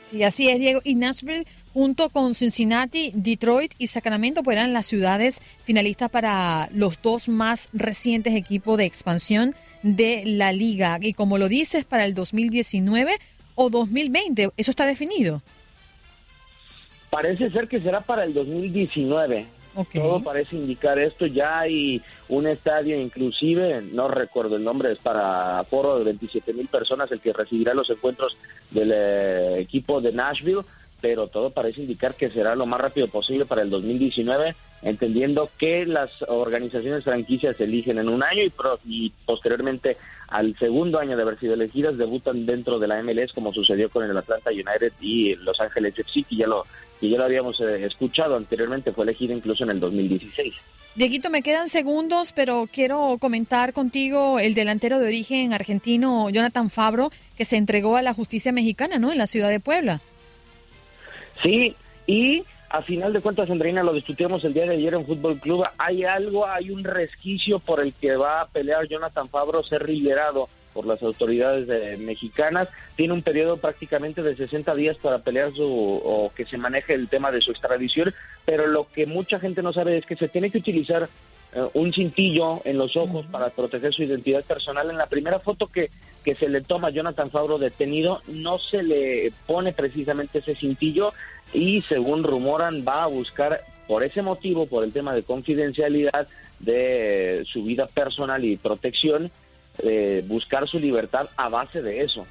[0.09, 0.81] Sí, así es, Diego.
[0.83, 7.01] Y Nashville, junto con Cincinnati, Detroit y Sacramento, pues eran las ciudades finalistas para los
[7.01, 10.97] dos más recientes equipos de expansión de la liga.
[11.01, 13.17] Y como lo dices, para el 2019
[13.55, 15.41] o 2020, ¿eso está definido?
[17.09, 19.45] Parece ser que será para el 2019.
[19.83, 21.25] Todo parece indicar esto.
[21.25, 26.67] Ya hay un estadio, inclusive, no recuerdo el nombre, es para foro de 27 mil
[26.67, 28.37] personas el que recibirá los encuentros
[28.71, 30.61] del eh, equipo de Nashville,
[31.05, 35.85] pero todo parece indicar que será lo más rápido posible para el 2019, entendiendo que
[35.85, 39.97] las organizaciones franquicias se eligen en un año y, pro- y posteriormente
[40.29, 44.03] al segundo año de haber sido elegidas debutan dentro de la MLS como sucedió con
[44.03, 46.63] el Atlanta United y Los Ángeles FC, que ya lo,
[46.99, 50.55] que ya lo habíamos eh, escuchado anteriormente, fue elegida incluso en el 2016.
[50.95, 57.11] Dieguito, me quedan segundos, pero quiero comentar contigo el delantero de origen argentino, Jonathan Fabro,
[57.37, 59.11] que se entregó a la justicia mexicana, ¿no?
[59.11, 60.01] En la ciudad de Puebla.
[61.41, 61.75] Sí,
[62.07, 65.65] y a final de cuentas, Andreina, lo discutíamos el día de ayer en Fútbol Club.
[65.77, 70.49] Hay algo, hay un resquicio por el que va a pelear Jonathan Fabro ser liberado
[70.75, 72.67] por las autoridades eh, mexicanas.
[72.97, 77.07] Tiene un periodo prácticamente de 60 días para pelear su o que se maneje el
[77.07, 80.51] tema de su extradición, pero lo que mucha gente no sabe es que se tiene
[80.51, 81.07] que utilizar
[81.53, 84.89] eh, un cintillo en los ojos para proteger su identidad personal.
[84.89, 85.89] En la primera foto que,
[86.25, 91.13] que se le toma a Jonathan Fabro detenido, no se le pone precisamente ese cintillo
[91.53, 96.27] y según rumoran va a buscar por ese motivo, por el tema de confidencialidad
[96.59, 99.31] de su vida personal y protección,
[99.79, 102.25] eh, buscar su libertad a base de eso.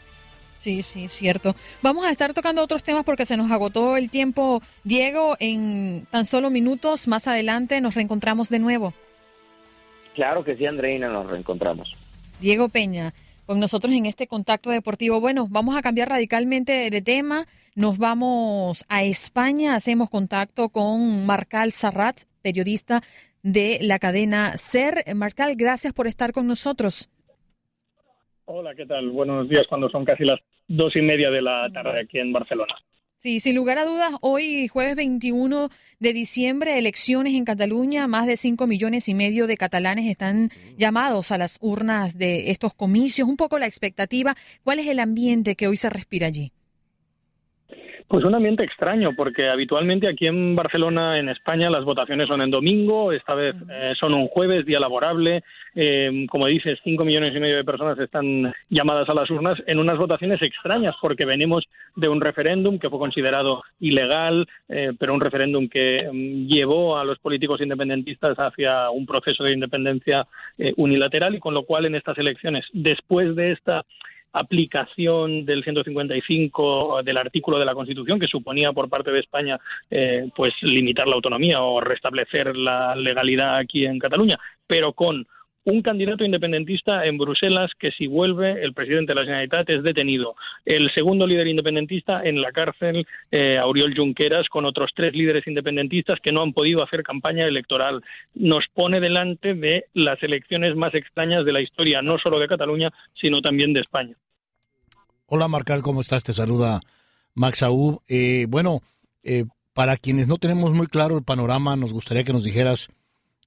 [0.58, 1.54] Sí, sí, cierto.
[1.82, 4.62] Vamos a estar tocando otros temas porque se nos agotó el tiempo.
[4.82, 8.94] Diego, en tan solo minutos más adelante nos reencontramos de nuevo.
[10.14, 11.94] Claro que sí, Andreina, nos reencontramos.
[12.40, 13.12] Diego Peña,
[13.44, 15.20] con nosotros en este contacto deportivo.
[15.20, 17.46] Bueno, vamos a cambiar radicalmente de tema.
[17.74, 19.74] Nos vamos a España.
[19.74, 23.02] Hacemos contacto con Marcal Sarrat, periodista
[23.42, 25.14] de la cadena SER.
[25.14, 27.10] Marcal, gracias por estar con nosotros.
[28.46, 29.10] Hola, ¿qué tal?
[29.10, 32.74] Buenos días cuando son casi las dos y media de la tarde aquí en Barcelona.
[33.16, 38.36] Sí, sin lugar a dudas, hoy jueves 21 de diciembre, elecciones en Cataluña, más de
[38.36, 43.26] 5 millones y medio de catalanes están llamados a las urnas de estos comicios.
[43.26, 46.52] Un poco la expectativa, ¿cuál es el ambiente que hoy se respira allí?
[48.06, 52.50] Pues un ambiente extraño, porque habitualmente aquí en Barcelona, en España, las votaciones son en
[52.50, 55.42] domingo, esta vez eh, son un jueves, día laborable.
[55.74, 59.78] Eh, como dices, cinco millones y medio de personas están llamadas a las urnas en
[59.78, 61.64] unas votaciones extrañas, porque venimos
[61.96, 67.04] de un referéndum que fue considerado ilegal, eh, pero un referéndum que mm, llevó a
[67.04, 70.26] los políticos independentistas hacia un proceso de independencia
[70.76, 73.84] unilateral y con lo cual en estas elecciones, después de esta
[74.34, 79.58] aplicación del 155 del artículo de la Constitución que suponía por parte de España
[79.90, 85.26] eh, pues limitar la autonomía o restablecer la legalidad aquí en Cataluña, pero con
[85.64, 90.36] un candidato independentista en Bruselas que si vuelve el presidente de la Generalitat es detenido.
[90.64, 96.20] El segundo líder independentista en la cárcel, eh, Auriol Junqueras, con otros tres líderes independentistas
[96.20, 98.02] que no han podido hacer campaña electoral.
[98.34, 102.90] Nos pone delante de las elecciones más extrañas de la historia, no solo de Cataluña,
[103.14, 104.16] sino también de España.
[105.26, 106.22] Hola Marcal, ¿cómo estás?
[106.22, 106.80] Te saluda
[107.32, 108.02] Max Aub.
[108.08, 108.82] Eh, bueno,
[109.22, 112.88] eh, para quienes no tenemos muy claro el panorama, nos gustaría que nos dijeras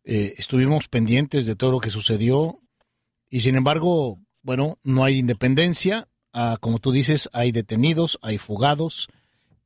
[0.04, 2.60] eh, estuvimos pendientes de todo lo que sucedió
[3.30, 9.08] y sin embargo, bueno, no hay independencia, ah, como tú dices, hay detenidos, hay fugados,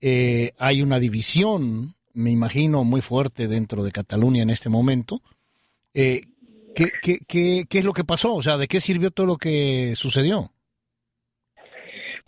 [0.01, 5.21] eh, hay una división, me imagino, muy fuerte dentro de Cataluña en este momento.
[5.93, 6.25] Eh,
[6.75, 8.33] ¿qué, qué, qué, qué es lo que pasó?
[8.33, 10.51] O sea, ¿de qué sirvió todo lo que sucedió?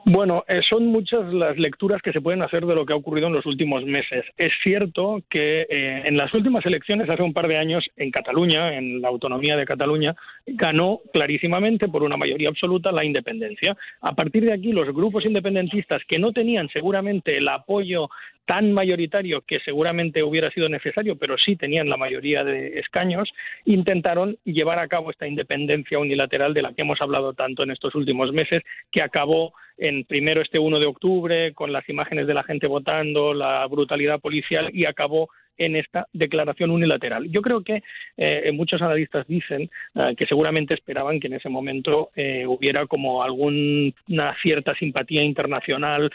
[0.05, 3.27] Bueno, eh, son muchas las lecturas que se pueden hacer de lo que ha ocurrido
[3.27, 4.25] en los últimos meses.
[4.37, 8.77] Es cierto que eh, en las últimas elecciones, hace un par de años, en Cataluña,
[8.77, 10.13] en la autonomía de Cataluña,
[10.45, 13.77] ganó clarísimamente por una mayoría absoluta la independencia.
[14.01, 18.09] A partir de aquí, los grupos independentistas que no tenían seguramente el apoyo
[18.45, 23.31] tan mayoritario que seguramente hubiera sido necesario, pero sí tenían la mayoría de escaños,
[23.65, 27.95] intentaron llevar a cabo esta independencia unilateral de la que hemos hablado tanto en estos
[27.95, 32.43] últimos meses, que acabó en primero este 1 de octubre con las imágenes de la
[32.43, 37.29] gente votando, la brutalidad policial y acabó en esta declaración unilateral.
[37.29, 37.83] Yo creo que
[38.17, 43.23] eh, muchos analistas dicen eh, que seguramente esperaban que en ese momento eh, hubiera como
[43.23, 46.11] alguna cierta simpatía internacional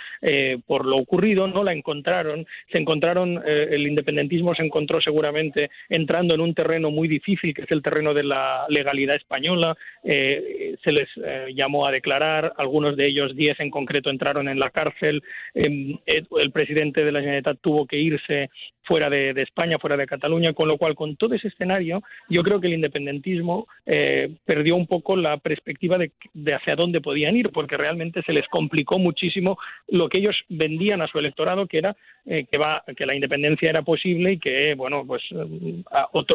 [0.67, 6.41] por lo ocurrido, no la encontraron, se encontraron, el independentismo se encontró seguramente entrando en
[6.41, 11.09] un terreno muy difícil, que es el terreno de la legalidad española, se les
[11.55, 15.23] llamó a declarar, algunos de ellos, diez en concreto, entraron en la cárcel,
[15.55, 18.51] em, el presidente de la Generalitat tuvo que irse
[18.89, 22.61] fuera de, España, fuera de Cataluña, con lo cual, con todo ese escenario, yo creo
[22.61, 26.11] que el independentismo eh, perdió un poco la perspectiva de,
[26.55, 31.07] hacia dónde podían ir, porque realmente se les complicó muchísimo lo que ellos vendían a
[31.07, 35.05] su electorado, que era eh, que, va, que la independencia era posible y que, bueno,
[35.07, 35.83] pues eh,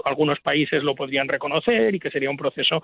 [0.05, 2.83] algunos países lo podrían reconocer y que sería un proceso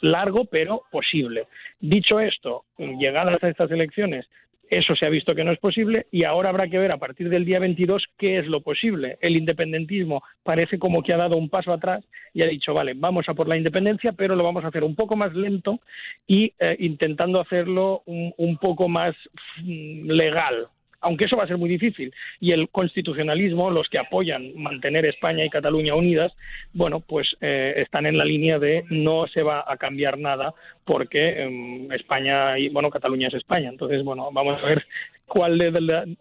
[0.00, 1.44] largo, pero posible.
[1.80, 4.26] Dicho esto, llegadas a estas elecciones,
[4.70, 7.28] eso se ha visto que no es posible y ahora habrá que ver a partir
[7.28, 9.18] del día 22 qué es lo posible.
[9.20, 12.04] El independentismo parece como que ha dado un paso atrás
[12.34, 14.94] y ha dicho, vale, vamos a por la independencia, pero lo vamos a hacer un
[14.94, 15.80] poco más lento
[16.26, 19.14] y eh, intentando hacerlo un poco más
[19.62, 20.68] mm, legal,
[21.00, 22.12] aunque eso va a ser muy difícil.
[22.40, 26.36] Y el constitucionalismo, los que apoyan mantener España y Cataluña unidas,
[26.72, 31.42] bueno, pues eh, están en la línea de no se va a cambiar nada porque
[31.42, 33.68] em, España y, bueno, Cataluña es España.
[33.68, 34.86] Entonces, bueno, vamos a ver
[35.26, 36.16] cuál de,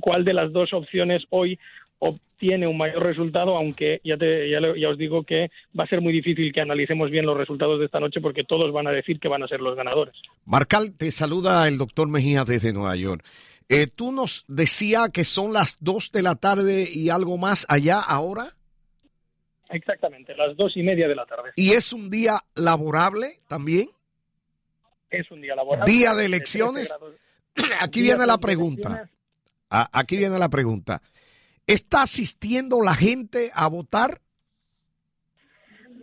[0.00, 1.58] cuál de las dos opciones hoy
[1.98, 6.00] obtiene un mayor resultado, aunque ya, te, ya, ya, os digo que va a ser
[6.00, 9.18] muy difícil que analicemos bien los resultados de esta noche porque todos van a decir
[9.18, 10.14] que van a ser los ganadores.
[10.44, 13.24] Marcal, te saluda el doctor Mejía desde Nueva York.
[13.68, 18.00] Eh, tú nos decías que son las 2 de la tarde y algo más allá
[18.00, 18.54] ahora.
[19.70, 21.50] Exactamente, las dos y media de la tarde.
[21.56, 23.90] ¿Y es un día laborable también?
[25.10, 25.92] Es un día laborable.
[25.92, 26.94] ¿Día de elecciones?
[27.80, 29.10] Aquí viene la pregunta.
[29.68, 31.02] Ah, aquí viene la pregunta.
[31.66, 34.20] ¿Está asistiendo la gente a votar?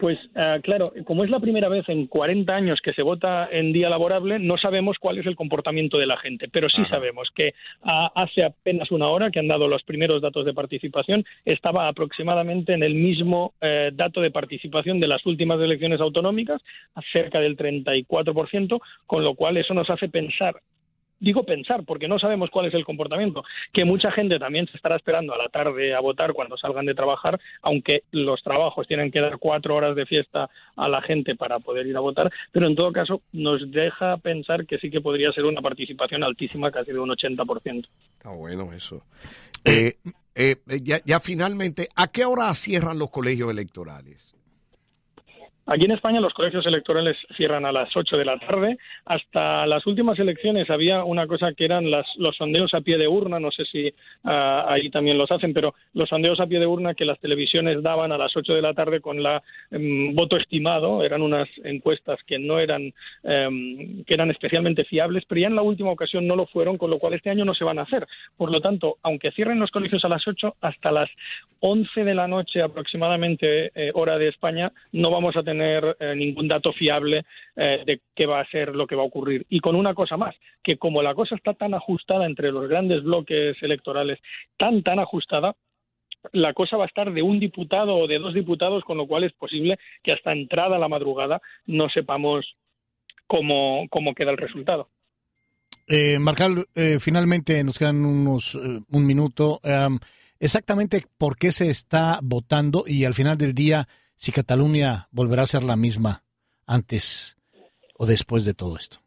[0.03, 3.71] Pues ah, claro, como es la primera vez en 40 años que se vota en
[3.71, 7.53] día laborable, no sabemos cuál es el comportamiento de la gente, pero sí sabemos que
[7.81, 12.83] hace apenas una hora que han dado los primeros datos de participación, estaba aproximadamente en
[12.83, 16.61] el mismo eh, dato de participación de las últimas elecciones autonómicas,
[17.13, 20.55] cerca del 34%, con lo cual eso nos hace pensar
[21.23, 24.97] digo pensar, porque no sabemos cuál es el comportamiento, que mucha gente también se estará
[24.97, 29.21] esperando a la tarde a votar cuando salgan de trabajar, aunque los trabajos tienen que
[29.21, 32.75] dar cuatro horas de fiesta a la gente para poder ir a votar, pero en
[32.75, 36.99] todo caso nos deja pensar que sí que podría ser una participación altísima, casi de
[36.99, 37.87] un 80%.
[38.17, 39.03] Está bueno eso.
[39.63, 39.95] Eh,
[40.35, 44.32] eh, ya, ya finalmente, ¿a qué hora cierran los colegios electorales?
[45.65, 48.77] Aquí en España los colegios electorales cierran a las 8 de la tarde.
[49.05, 53.07] Hasta las últimas elecciones había una cosa que eran las, los sondeos a pie de
[53.07, 53.93] urna, no sé si
[54.25, 57.81] ah, ahí también los hacen, pero los sondeos a pie de urna que las televisiones
[57.81, 59.41] daban a las 8 de la tarde con la
[59.71, 62.93] em, voto estimado, eran unas encuestas que no eran,
[63.23, 66.89] em, que eran especialmente fiables, pero ya en la última ocasión no lo fueron, con
[66.89, 68.05] lo cual este año no se van a hacer.
[68.35, 71.09] Por lo tanto, aunque cierren los colegios a las 8, hasta las
[71.61, 76.15] 11 de la noche aproximadamente, eh, hora de España, no vamos a tener tener eh,
[76.15, 77.25] ningún dato fiable
[77.55, 79.45] eh, de qué va a ser lo que va a ocurrir.
[79.49, 83.03] Y con una cosa más, que como la cosa está tan ajustada entre los grandes
[83.03, 84.19] bloques electorales,
[84.57, 85.55] tan, tan ajustada,
[86.31, 89.25] la cosa va a estar de un diputado o de dos diputados, con lo cual
[89.25, 92.55] es posible que hasta entrada la madrugada no sepamos
[93.27, 94.89] cómo, cómo queda el resultado.
[95.87, 99.59] Eh, Marcal, eh, finalmente nos quedan unos un minuto.
[100.39, 105.47] exactamente por qué se está votando y al final del día si Cataluña volverá a
[105.47, 106.23] ser la misma
[106.65, 107.37] antes
[107.95, 109.01] o después de todo esto.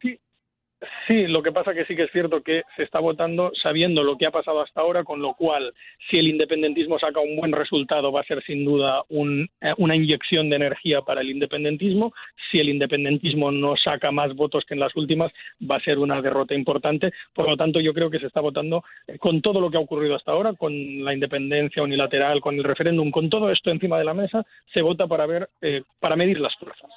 [1.07, 4.17] Sí, lo que pasa que sí que es cierto que se está votando sabiendo lo
[4.17, 5.73] que ha pasado hasta ahora, con lo cual,
[6.09, 9.95] si el independentismo saca un buen resultado, va a ser sin duda un, eh, una
[9.95, 12.13] inyección de energía para el independentismo.
[12.51, 16.21] Si el independentismo no saca más votos que en las últimas, va a ser una
[16.21, 17.13] derrota importante.
[17.33, 19.81] Por lo tanto, yo creo que se está votando eh, con todo lo que ha
[19.81, 24.03] ocurrido hasta ahora, con la independencia unilateral, con el referéndum, con todo esto encima de
[24.03, 26.91] la mesa, se vota para ver, eh, para medir las fuerzas.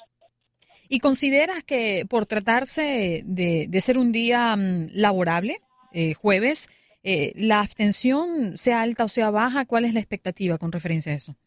[0.93, 5.61] ¿Y consideras que por tratarse de, ser un día mm, laborable,
[5.93, 6.67] eh, jueves,
[7.01, 9.63] eh, la abstención sea alta o sea baja?
[9.63, 11.37] ¿Cuál es la expectativa con referencia a eso?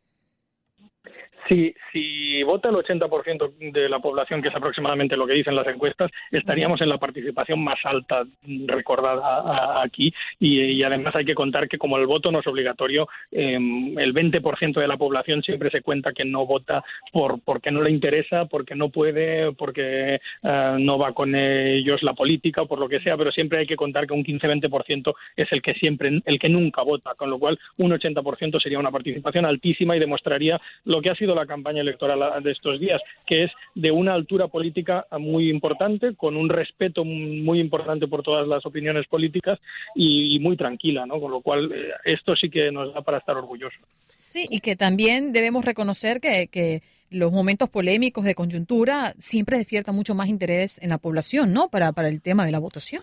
[1.48, 5.66] Si, si vota el 80% de la población, que es aproximadamente lo que dicen las
[5.66, 8.24] encuestas, estaríamos en la participación más alta
[8.66, 10.12] recordada aquí.
[10.40, 14.80] Y, además hay que contar que como el voto no es obligatorio, em, el 20%
[14.80, 18.74] de la población siempre se cuenta que no vota por porque no le interesa, porque
[18.74, 23.16] no puede, porque eh, no va con ellos la política o por lo que sea,
[23.16, 26.82] pero siempre hay que contar que un 15-20% es el que siempre, el que nunca
[26.82, 31.14] vota, con lo cual un 80% sería una participación altísima y demostraría lo que ha
[31.14, 36.14] sido la campaña electoral de estos días, que es de una altura política muy importante,
[36.14, 39.58] con un respeto muy importante por todas las opiniones políticas
[39.94, 41.20] y, muy tranquila, ¿no?
[41.20, 43.80] Con lo cual, eh, esto sí que nos da para estar orgullosos.
[44.28, 49.94] Sí, y que también debemos reconocer que, que los momentos polémicos de coyuntura siempre despiertan
[49.94, 51.68] mucho más interés en la población, ¿no?
[51.68, 53.02] Para, para el tema de la votación.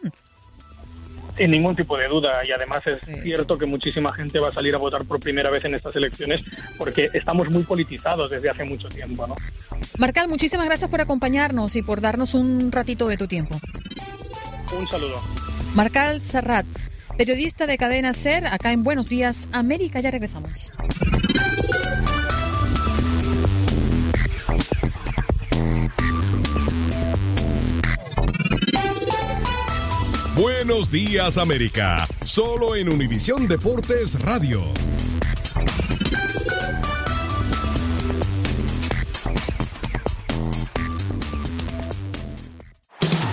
[1.38, 4.75] Sin ningún tipo de duda y además es cierto que muchísima gente va a salir
[4.75, 6.41] a votar por primera vez en estas elecciones
[6.77, 9.36] porque estamos muy politizados desde hace mucho tiempo, ¿no?
[9.97, 13.59] Marcal, muchísimas gracias por acompañarnos y por darnos un ratito de tu tiempo.
[14.77, 15.21] Un saludo.
[15.73, 16.67] Marcal Serrat,
[17.17, 20.71] periodista de Cadena Ser, acá en Buenos Días América, ya regresamos.
[30.41, 34.63] Buenos días América, solo en Univisión Deportes Radio.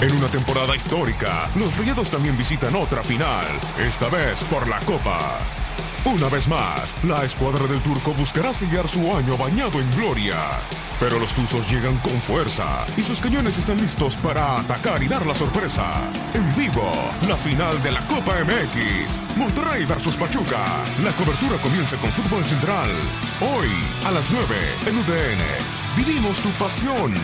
[0.02, 3.46] En una temporada histórica, los Rayados también visitan otra final,
[3.78, 5.67] esta vez por la Copa.
[6.04, 10.36] Una vez más, la escuadra del turco buscará sellar su año bañado en gloria.
[11.00, 15.26] Pero los Tuzos llegan con fuerza y sus cañones están listos para atacar y dar
[15.26, 16.10] la sorpresa.
[16.34, 16.90] En vivo,
[17.28, 19.36] la final de la Copa MX.
[19.36, 20.84] Monterrey versus Pachuca.
[21.04, 22.90] La cobertura comienza con Fútbol Central.
[23.40, 23.68] Hoy,
[24.06, 24.44] a las 9,
[24.86, 25.96] en UDN.
[25.96, 27.14] Vivimos tu pasión.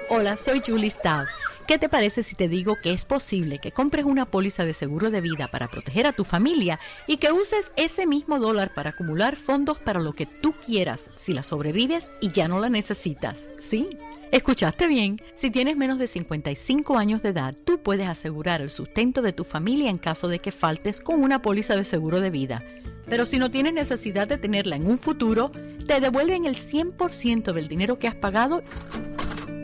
[0.08, 1.26] Hola, soy Julie Stav.
[1.66, 5.10] ¿Qué te parece si te digo que es posible que compres una póliza de seguro
[5.10, 9.34] de vida para proteger a tu familia y que uses ese mismo dólar para acumular
[9.34, 13.48] fondos para lo que tú quieras si la sobrevives y ya no la necesitas?
[13.58, 13.88] ¿Sí?
[14.30, 19.20] Escuchaste bien, si tienes menos de 55 años de edad, tú puedes asegurar el sustento
[19.20, 22.62] de tu familia en caso de que faltes con una póliza de seguro de vida.
[23.08, 25.50] Pero si no tienes necesidad de tenerla en un futuro,
[25.88, 28.62] te devuelven el 100% del dinero que has pagado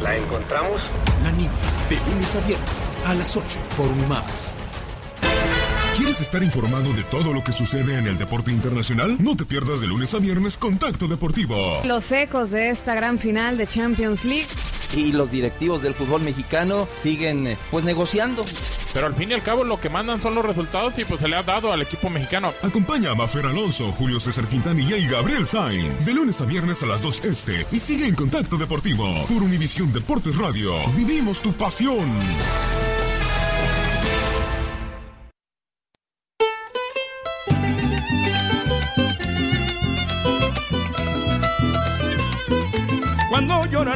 [0.00, 0.82] ¿la encontramos?
[1.24, 1.50] La niña,
[1.88, 2.70] de lunes a viernes,
[3.04, 4.54] a las 8 por más.
[5.96, 9.16] ¿Quieres estar informado de todo lo que sucede en el deporte internacional?
[9.20, 11.56] No te pierdas de lunes a viernes Contacto Deportivo.
[11.84, 14.48] Los ecos de esta gran final de Champions League.
[14.96, 18.42] Y los directivos del fútbol mexicano siguen eh, pues negociando.
[18.92, 21.28] Pero al fin y al cabo lo que mandan son los resultados y pues se
[21.28, 22.52] le ha dado al equipo mexicano.
[22.62, 26.06] Acompaña a Mafer Alonso, Julio César Quintanilla y Gabriel Sainz.
[26.06, 27.66] De lunes a viernes a las 2 este.
[27.70, 30.72] Y sigue en Contacto Deportivo por Univisión Deportes Radio.
[30.96, 32.04] Vivimos tu pasión.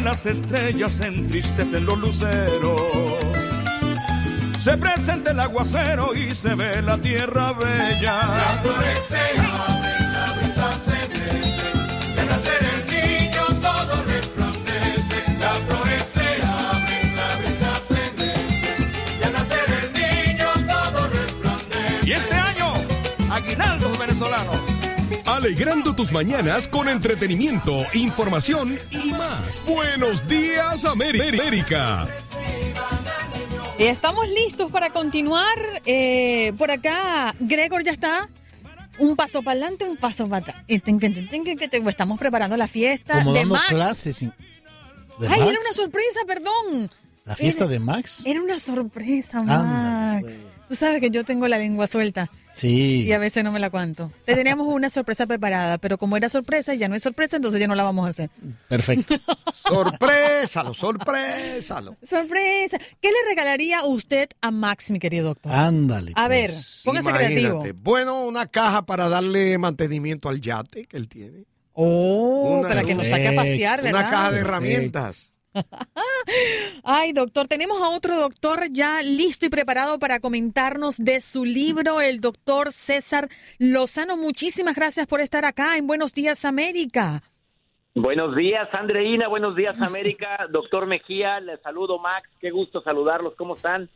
[0.09, 2.81] Las estrellas, entristecen los luceros.
[4.57, 8.15] Se presenta el aguacero y se ve la tierra bella.
[8.23, 8.63] La
[25.39, 29.63] Alegrando tus mañanas con entretenimiento, información y más.
[29.65, 32.09] Buenos días, América.
[33.79, 35.57] Y estamos listos para continuar.
[35.87, 38.29] Eh, por acá, Gregor ya está.
[38.99, 40.65] Un paso para adelante, un paso para atrás.
[40.67, 43.69] Ten- Estamos preparando la fiesta Como de dando Max.
[43.69, 44.19] clases.
[44.23, 44.27] ¿De
[45.21, 45.41] Ay, Max?
[45.53, 46.91] era una sorpresa, perdón.
[47.25, 48.23] ¿La fiesta Era- de Max?
[48.27, 50.33] Era una sorpresa, Max.
[50.69, 53.05] Tú sabes que yo tengo la lengua suelta Sí.
[53.07, 54.11] y a veces no me la cuento.
[54.25, 57.61] Te teníamos una sorpresa preparada, pero como era sorpresa y ya no es sorpresa, entonces
[57.61, 58.31] ya no la vamos a hacer.
[58.69, 59.15] Perfecto.
[59.69, 61.97] Sorprésalo, sorprésalo.
[62.03, 62.79] Sorpresa.
[63.01, 65.53] ¿Qué le regalaría usted a Max, mi querido doctor?
[65.53, 66.13] Ándale.
[66.17, 66.51] A ver,
[66.85, 67.63] póngase creativo.
[67.83, 71.45] Bueno, una caja para darle mantenimiento al yate que él tiene.
[71.75, 74.01] Oh, Una- para que nos saque a pasear, ¿verdad?
[74.01, 74.49] Una caja de Perfecto.
[74.49, 75.33] herramientas.
[76.85, 82.01] Ay, doctor, tenemos a otro doctor ya listo y preparado para comentarnos de su libro,
[82.01, 83.29] el doctor César
[83.59, 84.17] Lozano.
[84.17, 87.23] Muchísimas gracias por estar acá en Buenos Días América.
[87.95, 89.27] Buenos días, Andreina.
[89.29, 90.47] Buenos días, América.
[90.51, 92.29] Doctor Mejía, les saludo, Max.
[92.41, 93.35] Qué gusto saludarlos.
[93.35, 93.89] ¿Cómo están?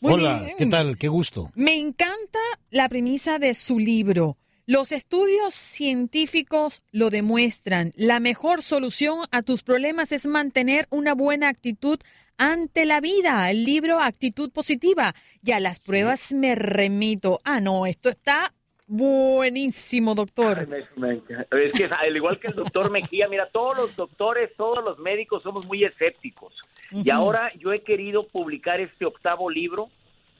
[0.00, 0.56] Muy Hola, bien.
[0.56, 0.96] ¿qué tal?
[0.98, 1.48] Qué gusto.
[1.54, 2.38] Me encanta
[2.70, 4.36] la premisa de su libro.
[4.72, 7.90] Los estudios científicos lo demuestran.
[7.94, 11.98] La mejor solución a tus problemas es mantener una buena actitud
[12.38, 13.50] ante la vida.
[13.50, 15.12] El libro Actitud Positiva.
[15.44, 17.40] Y a las pruebas me remito.
[17.44, 18.54] Ah, no, esto está
[18.86, 20.60] buenísimo, doctor.
[20.60, 20.66] Ay,
[20.96, 24.82] me- me- es que al igual que el doctor Mejía, mira, todos los doctores, todos
[24.82, 26.54] los médicos somos muy escépticos.
[26.92, 29.90] Y ahora yo he querido publicar este octavo libro,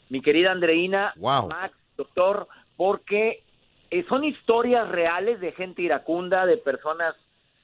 [0.08, 1.48] mi querida Andreina, Wow.
[1.50, 3.42] Max, doctor, porque
[3.92, 7.14] eh, son historias reales de gente iracunda, de personas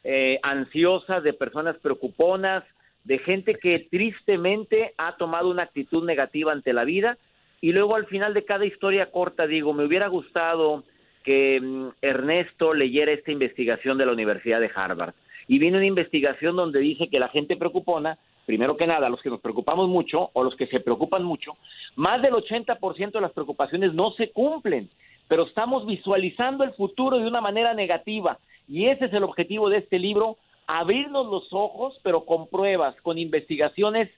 [0.05, 2.65] eh, ansiosas, de personas preocuponas,
[3.05, 7.17] de gente que tristemente ha tomado una actitud negativa ante la vida.
[7.63, 10.85] Y luego al final de cada historia corta digo, me hubiera gustado
[11.25, 15.15] que mm, Ernesto leyera esta investigación de la Universidad de Harvard.
[15.49, 19.31] Y viene una investigación donde dice que la gente preocupona, primero que nada, los que
[19.31, 21.57] nos preocupamos mucho o los que se preocupan mucho,
[21.97, 24.89] más del 80% de las preocupaciones no se cumplen,
[25.27, 28.39] pero estamos visualizando el futuro de una manera negativa.
[28.69, 30.37] Y ese es el objetivo de este libro,
[30.67, 34.11] abrirnos los ojos, pero con pruebas, con investigaciones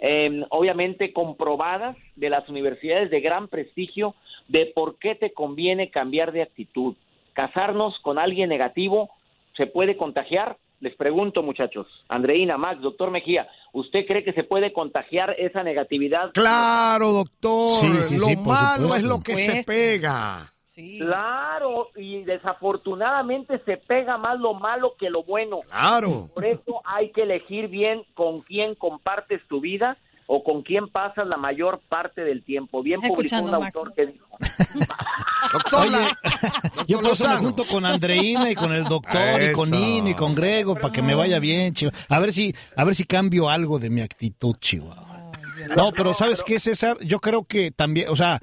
[0.00, 4.14] eh, obviamente comprobadas de las universidades de gran prestigio
[4.48, 6.96] de por qué te conviene cambiar de actitud.
[7.32, 9.10] Casarnos con alguien negativo
[9.56, 10.56] se puede contagiar.
[10.84, 16.32] Les pregunto, muchachos, Andreina, Max, doctor Mejía, ¿usted cree que se puede contagiar esa negatividad?
[16.34, 17.80] Claro, doctor.
[17.80, 20.52] Sí, sí, lo sí, malo es lo que se pega.
[20.74, 25.60] Claro, y desafortunadamente se pega más lo malo que lo bueno.
[25.70, 26.28] Claro.
[26.34, 29.96] Por eso hay que elegir bien con quién compartes tu vida
[30.26, 32.82] o con quién pasas la mayor parte del tiempo.
[32.82, 34.26] Bien publicó un Max, autor que dijo,
[36.86, 37.38] Yo por eso me Lozano.
[37.38, 39.70] junto con Andreina y con el doctor y con.
[39.70, 41.98] Nino y con Grego para que me vaya bien, Chihuahua.
[42.08, 45.32] A ver si, a ver si cambio algo de mi actitud, Chihuahua.
[45.76, 46.98] No, pero ¿sabes qué, César?
[47.00, 48.40] Yo creo que también, o sea,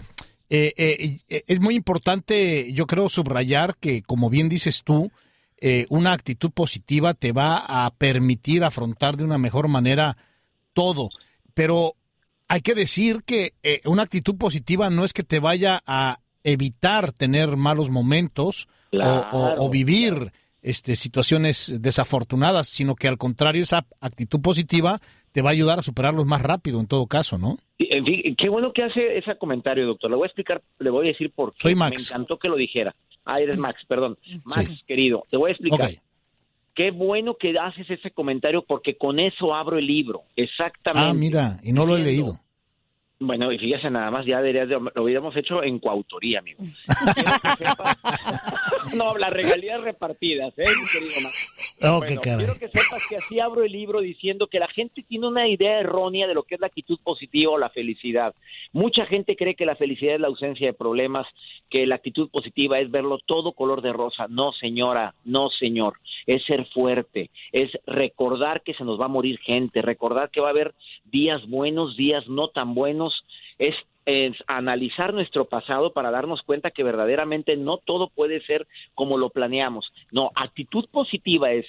[0.50, 5.12] eh, eh, eh, es muy importante, yo creo, subrayar que, como bien dices tú,
[5.64, 10.18] eh, una actitud positiva te va a permitir afrontar de una mejor manera
[10.74, 11.10] todo.
[11.54, 11.96] Pero
[12.48, 17.12] hay que decir que eh, una actitud positiva no es que te vaya a evitar
[17.12, 20.32] tener malos momentos o- o, Claro, o vivir
[20.64, 25.00] este, situaciones desafortunadas, sino que al contrario, esa actitud positiva
[25.32, 27.58] te va a ayudar a superarlos más rápido en todo caso, ¿no?
[27.80, 30.12] En fin, qué bueno que hace ese comentario, doctor.
[30.12, 31.60] Le voy a explicar, le voy a decir por qué.
[31.62, 31.98] Soy Max.
[31.98, 32.94] Me encantó que lo dijera.
[33.26, 34.18] Ah, eres Max, perdón.
[34.44, 35.92] Max, querido, te voy a explicar.
[36.76, 40.24] Qué bueno que haces ese comentario porque con eso abro el libro.
[40.36, 41.10] Exactamente.
[41.10, 42.36] Ah, mira, y no lo he leído.
[43.24, 46.58] Bueno, y fíjese nada más, ya deberías de- lo hubiéramos hecho en coautoría, amigo.
[47.14, 51.30] Quiero que sepas- no, las regalías repartidas, ¿eh, mi querido?
[51.84, 55.04] Oh, Bueno, qué quiero que sepas que así abro el libro diciendo que la gente
[55.04, 58.34] tiene una idea errónea de lo que es la actitud positiva o la felicidad.
[58.72, 61.28] Mucha gente cree que la felicidad es la ausencia de problemas,
[61.70, 64.26] que la actitud positiva es verlo todo color de rosa.
[64.30, 65.94] No, señora, no, señor.
[66.28, 70.48] Es ser fuerte, es recordar que se nos va a morir gente, recordar que va
[70.48, 70.74] a haber
[71.06, 73.11] días buenos, días no tan buenos,
[73.62, 73.76] es
[74.48, 79.92] analizar nuestro pasado para darnos cuenta que verdaderamente no todo puede ser como lo planeamos.
[80.12, 81.66] No, actitud positiva es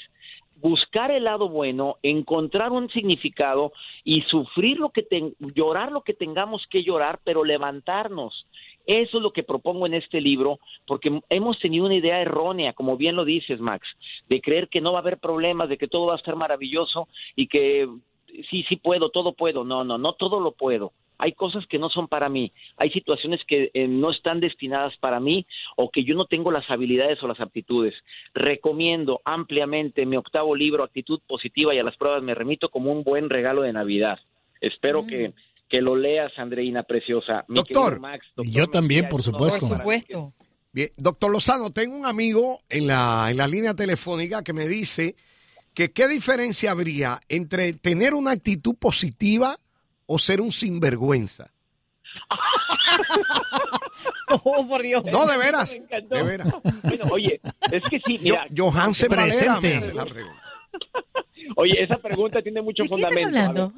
[0.57, 3.73] buscar el lado bueno, encontrar un significado
[4.05, 8.47] y sufrir lo que ten- llorar lo que tengamos que llorar, pero levantarnos.
[8.87, 12.97] Eso es lo que propongo en este libro, porque hemos tenido una idea errónea, como
[12.97, 13.87] bien lo dices, Max,
[14.29, 17.09] de creer que no va a haber problemas, de que todo va a estar maravilloso
[17.37, 17.89] y que
[18.51, 19.65] sí, sí puedo, todo puedo.
[19.65, 20.93] No, no, no todo lo puedo.
[21.19, 25.21] Hay cosas que no son para mí, hay situaciones que eh, no están destinadas para
[25.21, 25.47] mí
[25.77, 27.95] o que yo no tengo las habilidades o las aptitudes.
[28.35, 33.05] Recomiendo ampliamente mi octavo libro, Actitud Positiva y a las pruebas me remito como un
[33.05, 34.19] buen regalo de Navidad.
[34.61, 35.33] Espero que,
[35.69, 37.45] que lo leas, Andreina Preciosa.
[37.49, 38.01] Mi Doctor.
[38.01, 39.69] Max, doctor Yo también, por supuesto.
[39.69, 40.33] Por.
[40.73, 45.17] Bien, doctor Lozano, tengo un amigo en la, en la línea telefónica que me dice
[45.75, 49.59] que qué diferencia habría entre tener una actitud positiva
[50.07, 51.51] o ser un sinvergüenza.
[54.45, 55.05] Oh, por Dios.
[55.13, 55.71] No, de veras.
[55.73, 56.15] Me encantó.
[56.17, 56.55] De veras.
[56.83, 57.41] Bueno, oye,
[57.71, 58.47] es que sí, mira.
[58.51, 59.77] Yo- Valera me Presente.
[59.77, 60.43] hace la pregunta.
[61.57, 63.73] Oye, esa pregunta tiene mucho ¿De qué están fundamento.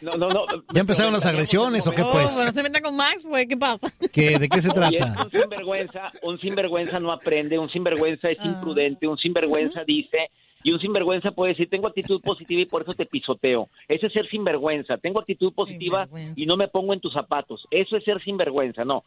[0.00, 0.44] No, no, no.
[0.72, 2.32] ¿Ya empezaron las agresiones o qué pues?
[2.34, 3.92] bueno, se meta con Max, pues, ¿qué pasa?
[4.12, 5.24] ¿Qué, ¿De qué se Oye, trata?
[5.24, 10.30] un sinvergüenza, un sinvergüenza no aprende, un sinvergüenza es imprudente, un sinvergüenza dice,
[10.64, 13.68] y un sinvergüenza puede decir, tengo actitud positiva y por eso te pisoteo.
[13.86, 14.96] Eso es ser sinvergüenza.
[14.96, 17.68] Tengo actitud positiva y no me pongo en tus zapatos.
[17.70, 19.04] Eso es ser sinvergüenza, no.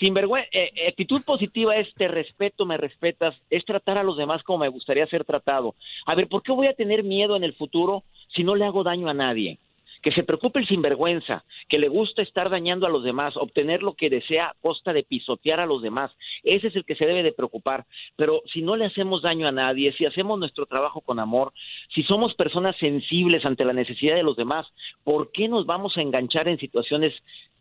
[0.00, 4.58] Sinvergüenza, eh, actitud positiva es te respeto, me respetas, es tratar a los demás como
[4.58, 5.76] me gustaría ser tratado.
[6.04, 8.02] A ver, ¿por qué voy a tener miedo en el futuro
[8.34, 9.58] si no le hago daño a nadie?
[10.02, 13.94] Que se preocupe el sinvergüenza, que le gusta estar dañando a los demás, obtener lo
[13.94, 16.12] que desea a costa de pisotear a los demás.
[16.42, 17.86] Ese es el que se debe de preocupar.
[18.16, 21.52] Pero si no le hacemos daño a nadie, si hacemos nuestro trabajo con amor,
[21.94, 24.66] si somos personas sensibles ante la necesidad de los demás,
[25.04, 27.14] ¿por qué nos vamos a enganchar en situaciones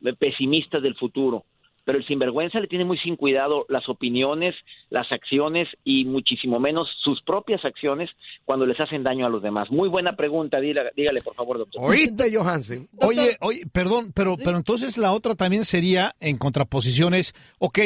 [0.03, 1.43] eh, pesimistas del futuro?
[1.88, 4.53] Pero el sinvergüenza le tiene muy sin cuidado las opiniones,
[4.89, 8.09] las acciones y muchísimo menos sus propias acciones
[8.43, 9.71] cuando les hacen daño a los demás.
[9.71, 11.81] Muy buena pregunta, dígale, dígale por favor, doctor.
[11.81, 12.89] ¿Oíste, Johansen?
[12.97, 17.79] Oye, oye, perdón, pero, pero entonces la otra también sería en contraposición es, ok,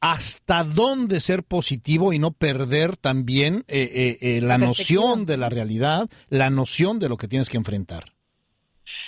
[0.00, 5.50] hasta dónde ser positivo y no perder también eh, eh, eh, la noción de la
[5.50, 8.04] realidad, la noción de lo que tienes que enfrentar.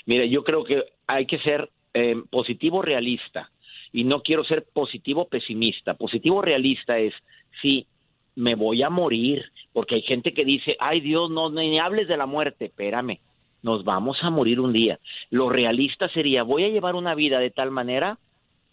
[0.05, 3.51] Mire, yo creo que hay que ser eh, positivo realista
[3.97, 5.95] y no quiero ser positivo pesimista.
[5.95, 7.15] Positivo realista es,
[7.63, 7.87] sí,
[8.35, 12.19] me voy a morir, porque hay gente que dice, ay Dios, no, ni hables de
[12.19, 13.21] la muerte, espérame,
[13.63, 14.99] nos vamos a morir un día.
[15.31, 18.19] Lo realista sería, voy a llevar una vida de tal manera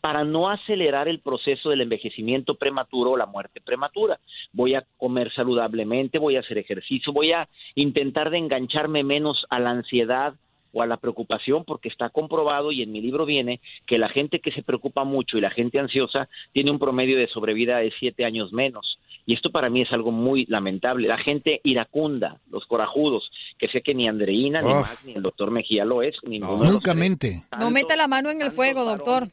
[0.01, 4.19] para no acelerar el proceso del envejecimiento prematuro o la muerte prematura.
[4.51, 9.61] Voy a comer saludablemente, voy a hacer ejercicio, voy a intentar de engancharme menos a
[9.61, 10.33] la ansiedad
[10.73, 14.39] o a la preocupación, porque está comprobado y en mi libro viene que la gente
[14.39, 18.25] que se preocupa mucho y la gente ansiosa tiene un promedio de sobrevida de siete
[18.25, 18.97] años menos.
[19.25, 21.07] Y esto para mí es algo muy lamentable.
[21.07, 24.67] La gente iracunda, los corajudos, que sé que ni Andreina, ni.
[24.73, 27.43] Max, ni el doctor Mejía lo es, de los Nunca mente.
[27.57, 29.29] No meta la mano en el fuego, doctor.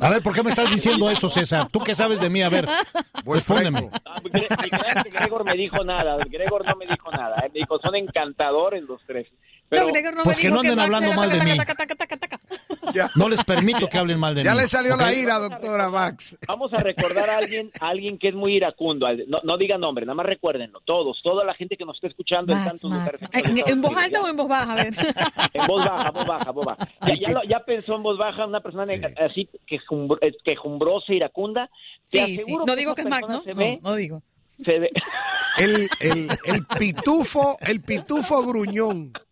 [0.00, 1.68] A ver, ¿por qué me estás diciendo eso, César?
[1.70, 2.42] ¿Tú qué sabes de mí?
[2.42, 2.66] A ver,
[3.24, 3.88] respóndeme.
[4.24, 7.36] Gre- Gregor me dijo nada, Gregor no me dijo nada.
[7.44, 9.28] Él me dijo, son encantadores los tres.
[9.70, 11.52] Pero, No, Pues que no anden hablando mal de mí.
[13.14, 14.60] No les permito que hablen mal de Ya mí.
[14.62, 16.36] le salió la ira, doctora Max.
[16.48, 19.06] Vamos a recordar a alguien, a alguien que es muy iracundo.
[19.28, 20.80] No, no diga nombre, nada más recuérdenlo.
[20.84, 23.20] Todos, toda la gente que nos está escuchando en Max, tantos Max.
[23.22, 23.48] lugares.
[23.64, 24.72] ¿En, en voz alta o en voz baja?
[24.72, 24.92] A ver.
[25.52, 26.88] En voz baja, voz baja, voz baja.
[27.06, 31.70] Ya, ya, lo- ya pensó en voz baja una persona así quejumbr- eh, quejumbrosa, iracunda.
[32.10, 32.56] Te Sí, sí.
[32.56, 33.42] No que digo que es Max, ¿no?
[33.44, 34.22] se No, ve- no digo.
[34.58, 34.90] se ve-
[35.58, 39.12] El, el, el pitufo, el pitufo gruñón.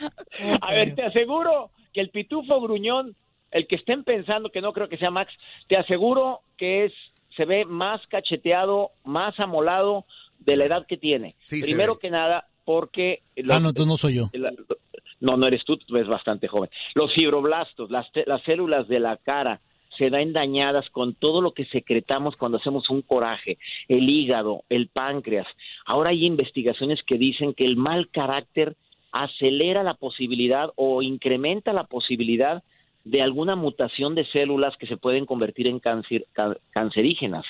[0.62, 3.14] A ver, te aseguro que el pitufo gruñón,
[3.50, 5.32] el que estén pensando que no creo que sea Max,
[5.68, 6.92] te aseguro que es
[7.36, 10.04] se ve más cacheteado, más amolado
[10.40, 11.34] de la edad que tiene.
[11.38, 14.30] Sí, Primero que nada, porque los- Ah, no, entonces no soy yo.
[14.32, 14.52] la-
[15.20, 16.68] no, no eres tú, tú eres bastante joven.
[16.94, 21.52] Los fibroblastos, las, te- las células de la cara, se ven dañadas con todo lo
[21.52, 25.46] que secretamos cuando hacemos un coraje, el hígado, el páncreas.
[25.86, 28.76] Ahora hay investigaciones que dicen que el mal carácter
[29.12, 32.62] acelera la posibilidad o incrementa la posibilidad
[33.04, 36.26] de alguna mutación de células que se pueden convertir en cáncer-
[36.70, 37.44] cancerígenas.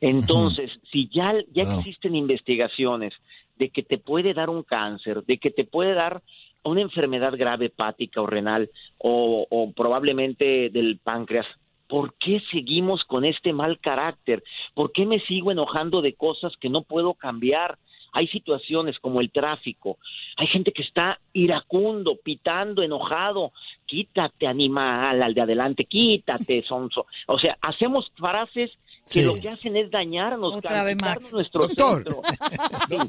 [0.00, 1.78] Entonces, si ya, ya Wow.
[1.78, 3.12] existen investigaciones
[3.56, 6.22] de que te puede dar un cáncer, de que te puede dar
[6.64, 11.46] una enfermedad grave hepática o renal o, o probablemente del páncreas,
[11.88, 14.42] ¿por qué seguimos con este mal carácter?
[14.72, 17.76] ¿Por qué me sigo enojando de cosas que no puedo cambiar?
[18.12, 19.98] Hay situaciones como el tráfico,
[20.36, 23.52] hay gente que está iracundo, pitando, enojado.
[23.86, 27.06] Quítate, animal, al de adelante, quítate, sonso.
[27.26, 29.24] O sea, hacemos frases que Sí.
[29.24, 31.32] lo que hacen es dañarnos, Otra vez, Max.
[31.32, 32.04] nuestro Doctor.
[32.04, 32.22] centro.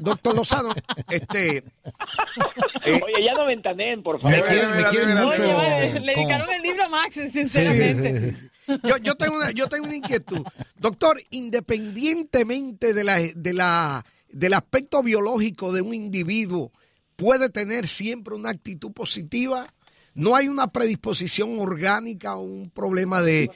[0.00, 0.70] Doctor Lozano,
[1.08, 1.62] este,
[2.84, 4.36] Oye, ya no ventaneen, por favor.
[4.36, 5.42] Me quieren, me quieren mucho.
[5.42, 8.36] Oye, vale, le dedicaron el libro a Max, sinceramente.
[8.82, 10.44] yo, yo tengo una, yo tengo una inquietud.
[10.76, 16.72] Doctor, independientemente de la, de la, del aspecto biológico de un individuo,
[17.16, 19.68] puede tener siempre una actitud positiva.
[20.14, 23.50] No hay una predisposición orgánica o un problema de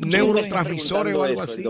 [0.00, 1.64] neurotransmisores o algo así.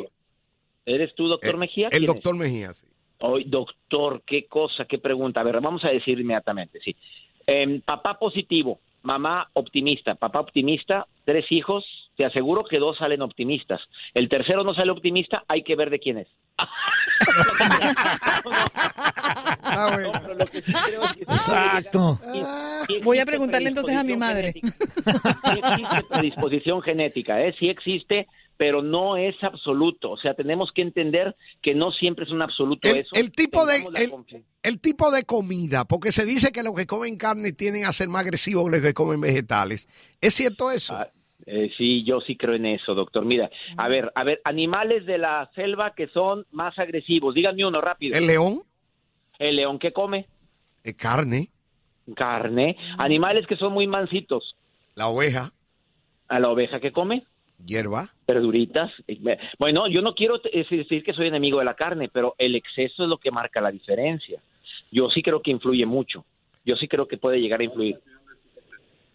[0.84, 1.86] ¿Eres tú, doctor Eh, Mejía?
[1.88, 2.09] El ¿Quién es?
[2.09, 2.86] doctor Mejía, sí.
[3.20, 5.40] Hoy, doctor, qué cosa, qué pregunta.
[5.40, 6.94] A ver, vamos a decir inmediatamente, sí.
[7.46, 11.84] Em, papá positivo, mamá optimista, papá optimista, tres hijos,
[12.19, 13.81] te aseguro que dos salen optimistas.
[14.12, 16.27] El tercero no sale optimista, hay que ver de quién es.
[16.59, 16.69] Ah,
[21.21, 22.19] Exacto.
[23.05, 24.53] Voy a preguntarle entonces a mi madre.
[24.55, 24.61] Sí
[25.62, 27.55] existe predisposición genética, ¿eh?
[27.57, 30.11] sí existe, pero no es absoluto.
[30.11, 33.11] O sea, tenemos que entender que no siempre es un absoluto El, eso.
[33.14, 33.87] el tipo de
[34.64, 38.09] el, tipo de comida, porque se dice que los que comen carne tienden a ser
[38.09, 39.89] más agresivos que los que comen vegetales.
[40.21, 40.97] ¿Es cierto eso?
[40.97, 41.09] Ah,
[41.51, 43.24] eh, sí, yo sí creo en eso, doctor.
[43.24, 47.34] Mira, a ver, a ver, animales de la selva que son más agresivos.
[47.34, 48.16] Díganme uno rápido.
[48.16, 48.62] El león,
[49.38, 50.26] El león que come
[50.84, 51.49] eh, carne,
[52.14, 52.76] carne.
[52.99, 54.55] Animales que son muy mansitos.
[54.94, 55.53] la oveja,
[56.28, 57.24] A la oveja que come
[57.64, 58.09] hierba.
[58.26, 58.90] verduritas.
[59.07, 59.18] Eh,
[59.59, 63.09] Bueno, yo no quiero decir que soy enemigo de la carne, pero el exceso es
[63.09, 64.40] lo que marca la diferencia.
[64.90, 66.24] Yo sí creo que influye mucho.
[66.64, 67.99] Yo sí creo que puede llegar a influir.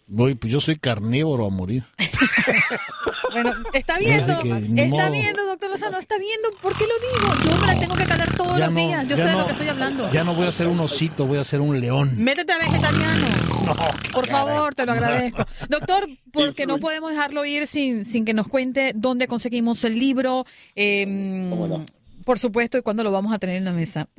[0.07, 1.83] Voy, pues yo soy carnívoro a morir.
[3.33, 5.11] Bueno, está viendo, que está modo.
[5.11, 6.49] viendo, doctor Lozano, está viendo.
[6.61, 7.33] ¿Por qué lo digo?
[7.43, 9.07] Yo me la tengo que calar todos Ya los no, días.
[9.07, 10.11] Yo sé de no, lo que estoy hablando.
[10.11, 12.11] Ya no voy a ser un osito, voy a ser un león.
[12.15, 13.27] Métete a vegetariano.
[14.13, 15.45] Por favor, te lo agradezco.
[15.67, 20.45] Doctor, porque no podemos dejarlo ir sin, sin que nos cuente dónde conseguimos el libro,
[20.75, 21.83] eh,
[22.23, 24.09] por supuesto, y cuándo lo vamos a tener en la mesa.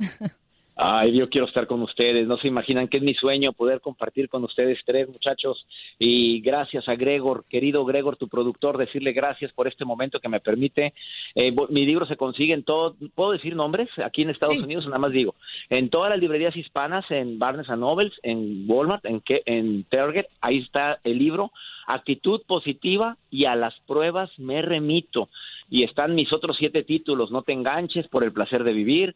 [0.77, 2.27] Ay, yo quiero estar con ustedes.
[2.27, 5.65] No se imaginan que es mi sueño poder compartir con ustedes tres muchachos.
[5.97, 10.41] Y gracias a Gregor, querido Gregor, tu productor, decirle gracias por este momento que me
[10.41, 10.93] permite.
[11.33, 13.87] Eh, mi libro se consigue en todo, ¿puedo decir nombres?
[14.03, 14.63] Aquí en Estados Sí.
[14.63, 15.35] Unidos, nada más digo.
[15.69, 20.99] En todas las librerías hispanas, en Barnes Nobles, en Walmart, en, en Target, ahí está
[21.05, 21.51] el libro.
[21.87, 25.29] Actitud positiva y a las pruebas me remito.
[25.69, 29.15] Y están mis otros siete títulos, No te enganches por el placer de vivir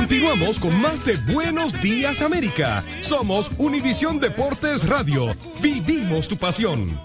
[0.08, 2.82] Continuamos con más de Buenos Días América.
[3.02, 5.36] Somos Univisión Deportes Radio.
[5.60, 6.98] Vivimos tu pasión.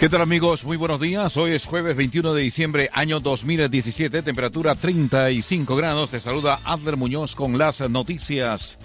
[0.00, 0.64] ¿Qué tal amigos?
[0.64, 1.36] Muy buenos días.
[1.36, 6.12] Hoy es jueves 21 de diciembre, año 2017, temperatura 35 grados.
[6.12, 8.78] Te saluda Adler Muñoz con las noticias.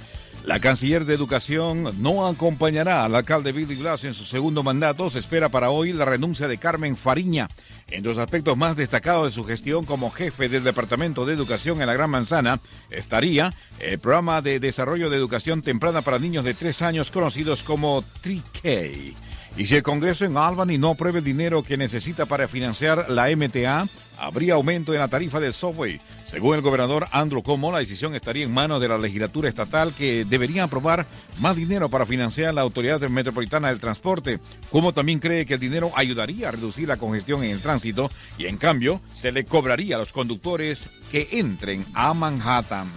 [0.46, 5.08] La canciller de Educación no acompañará al alcalde Billy Blasio en su segundo mandato.
[5.10, 7.48] Se espera para hoy la renuncia de Carmen Fariña.
[7.92, 11.88] Entre los aspectos más destacados de su gestión como jefe del Departamento de Educación en
[11.88, 16.82] la Gran Manzana estaría el programa de desarrollo de educación temprana para niños de tres
[16.82, 19.14] años conocidos como 3K.
[19.58, 23.28] Y si el Congreso en Albany no aprueba el dinero que necesita para financiar la
[23.36, 23.88] MTA,
[24.22, 26.00] habría aumento en la tarifa del subway.
[26.26, 30.24] Según el gobernador Andrew Cuomo, la decisión estaría en manos de la legislatura estatal que
[30.26, 31.08] debería aprobar
[31.40, 34.40] más dinero para financiar la Autoridad Metropolitana del Transporte.
[34.70, 38.46] Cuomo también cree que el dinero ayudaría a reducir la congestión en el tránsito y
[38.46, 42.88] en cambio se le cobraría a los conductores que entren a Manhattan.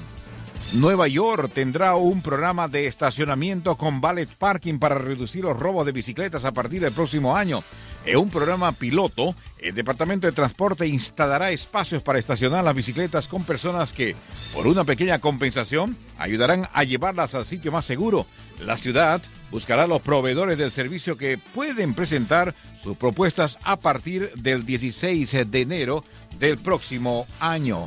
[0.72, 5.92] Nueva York tendrá un programa de estacionamiento con valet parking para reducir los robos de
[5.92, 7.62] bicicletas a partir del próximo año.
[8.06, 13.44] En un programa piloto, el Departamento de Transporte instalará espacios para estacionar las bicicletas con
[13.44, 14.14] personas que,
[14.52, 18.26] por una pequeña compensación, ayudarán a llevarlas al sitio más seguro.
[18.60, 24.66] La ciudad buscará los proveedores del servicio que pueden presentar sus propuestas a partir del
[24.66, 26.04] 16 de enero
[26.38, 27.86] del próximo año.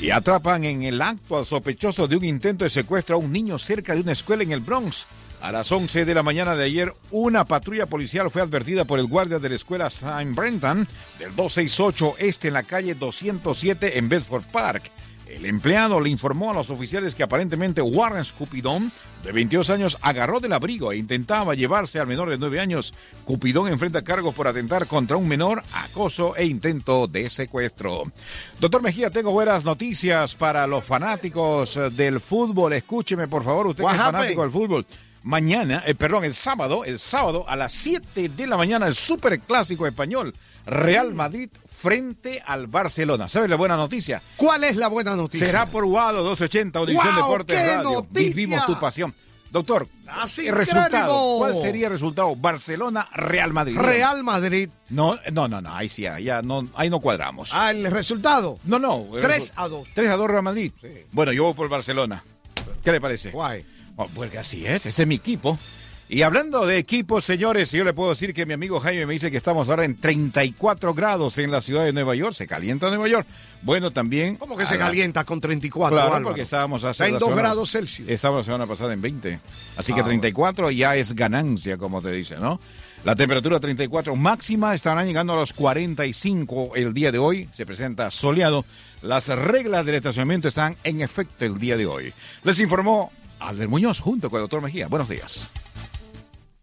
[0.00, 3.58] Y atrapan en el acto al sospechoso de un intento de secuestro a un niño
[3.58, 5.06] cerca de una escuela en el Bronx.
[5.40, 9.06] A las 11 de la mañana de ayer, una patrulla policial fue advertida por el
[9.06, 10.30] guardia de la escuela St.
[10.30, 14.90] Brenton del 268 Este en la calle 207 en Bedford Park.
[15.26, 18.92] El empleado le informó a los oficiales que aparentemente Warren Cupidón,
[19.24, 22.94] de 22 años, agarró del abrigo e intentaba llevarse al menor de 9 años.
[23.24, 28.04] Cupidón enfrenta cargos por atentar contra un menor, acoso e intento de secuestro.
[28.60, 32.72] Doctor Mejía, tengo buenas noticias para los fanáticos del fútbol.
[32.74, 34.86] Escúcheme, por favor, usted que es fanático del fútbol.
[35.26, 39.84] Mañana, eh, perdón, el sábado, el sábado a las 7 de la mañana, el superclásico
[39.84, 40.32] español,
[40.66, 43.26] Real Madrid frente al Barcelona.
[43.26, 44.22] ¿Sabes la buena noticia?
[44.36, 45.44] ¿Cuál es la buena noticia?
[45.44, 47.90] Será por Guado 280 Audición ¡Guau, Deportes qué Radio.
[47.90, 48.28] noticia!
[48.28, 49.12] Vivimos tu pasión.
[49.50, 51.38] Doctor, Así el resultado.
[51.38, 52.36] ¿Cuál sería el resultado?
[52.36, 53.76] Barcelona, Real Madrid.
[53.78, 54.68] Real Madrid.
[54.90, 57.50] No, no, no, no, ahí sí, ya no, ahí no cuadramos.
[57.52, 58.60] Ah, el resultado.
[58.62, 59.06] No, no.
[59.16, 59.88] el 3 resu- a 2.
[59.92, 60.70] 3 a 2 Real Madrid.
[61.10, 62.22] Bueno, yo voy por Barcelona.
[62.84, 63.32] ¿Qué le parece?
[63.32, 63.64] Guay.
[63.96, 65.58] Oh, porque así es, ese es mi equipo.
[66.08, 69.28] Y hablando de equipos, señores, yo le puedo decir que mi amigo Jaime me dice
[69.28, 72.32] que estamos ahora en 34 grados en la ciudad de Nueva York.
[72.32, 73.26] Se calienta Nueva York.
[73.62, 74.36] Bueno, también.
[74.36, 75.96] ¿Cómo que se la- calienta con 34?
[75.96, 76.26] Claro, Álvaro?
[76.26, 78.08] porque estábamos hace Está en la 2 semana- grados Celsius.
[78.08, 79.40] Estábamos la semana pasada en 20.
[79.76, 82.60] Así que Ah, 34 ya es ganancia, como te dice, ¿no?
[83.04, 87.48] La temperatura 34 máxima estarán llegando a los 45 el día de hoy.
[87.52, 88.64] Se presenta soleado.
[89.02, 92.12] Las reglas del estacionamiento están en efecto el día de hoy.
[92.44, 93.10] Les informó
[93.40, 94.88] Alder Muñoz junto con el doctor Mejía.
[94.88, 95.52] Buenos días.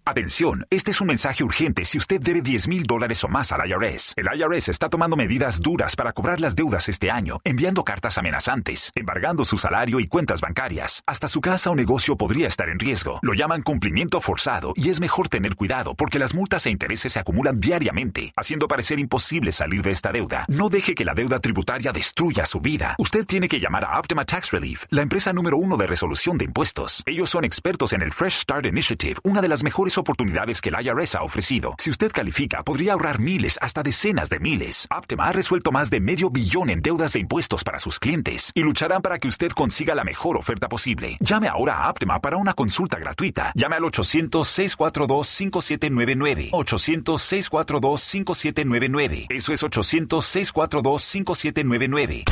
[0.06, 3.66] Atención, este es un mensaje urgente si usted debe 10 mil dólares o más al
[3.70, 4.16] IRS.
[4.18, 8.92] El IRS está tomando medidas duras para cobrar las deudas este año, enviando cartas amenazantes,
[8.96, 11.04] embargando su salario y cuentas bancarias.
[11.06, 13.20] Hasta su casa o negocio podría estar en riesgo.
[13.22, 17.20] Lo llaman cumplimiento forzado y es mejor tener cuidado porque las multas e intereses se
[17.20, 20.44] acumulan diariamente, haciendo parecer imposible salir de esta deuda.
[20.50, 22.96] No deje que la deuda tributaria destruya su vida.
[22.98, 26.44] Usted tiene que llamar a Optima Tax Relief, la empresa número uno de resolución de
[26.44, 27.04] impuestos.
[27.06, 30.86] Ellos son expertos en el Fresh Start Initiative, una de las mejores oportunidades que el
[30.86, 31.76] IRS ha ofrecido.
[31.78, 34.88] Si usted califica, podría ahorrar miles, hasta decenas de miles.
[34.96, 38.62] Optima ha resuelto más de medio billón en deudas de impuestos para sus clientes y
[38.62, 41.18] lucharán para que usted consiga la mejor oferta posible.
[41.20, 43.52] Llame ahora a Optima para una consulta gratuita.
[43.56, 46.52] Llame al 800-642-5799.
[46.52, 49.26] 800-642-5799.
[49.30, 52.24] Eso es 800-642-5799.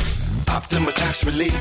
[0.55, 1.55] Optima Tax Relief.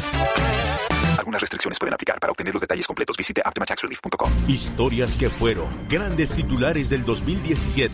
[1.19, 2.19] Algunas restricciones pueden aplicar.
[2.19, 4.31] Para obtener los detalles completos, visite optimataxrelief.com.
[4.49, 7.93] Historias que fueron grandes titulares del 2017.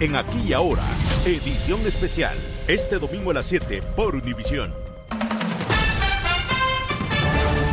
[0.00, 0.84] En Aquí y Ahora,
[1.26, 2.36] edición especial.
[2.68, 4.72] Este domingo a las 7 por Univisión.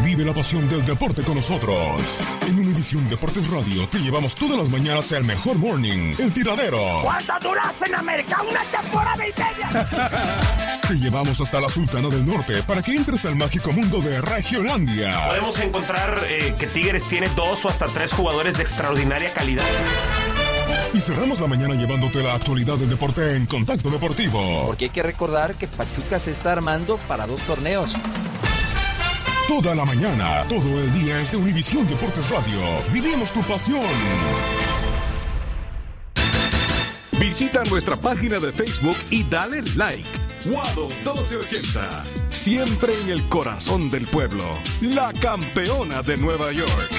[0.03, 2.23] Vive la pasión del deporte con nosotros.
[2.47, 6.99] En Univisión Deportes Radio te llevamos todas las mañanas al mejor morning, el tiradero.
[7.03, 8.37] ¿Cuánto duraste en América?
[8.41, 10.81] ¡Una temporada y media!
[10.85, 15.25] Te llevamos hasta la Sultana del Norte para que entres al mágico mundo de Regiolandia.
[15.25, 19.63] Podemos encontrar eh, que Tigres tiene dos o hasta tres jugadores de extraordinaria calidad.
[20.93, 24.65] Y cerramos la mañana llevándote la actualidad del deporte en Contacto Deportivo.
[24.67, 27.95] Porque hay que recordar que Pachuca se está armando para dos torneos.
[29.47, 32.59] Toda la mañana, todo el día es de Univisión Deportes Radio.
[32.91, 33.85] Vivimos tu pasión.
[37.19, 40.03] Visita nuestra página de Facebook y dale like.
[40.45, 42.05] Guado 1280.
[42.29, 44.43] Siempre en el corazón del pueblo.
[44.81, 46.89] La campeona de Nueva York.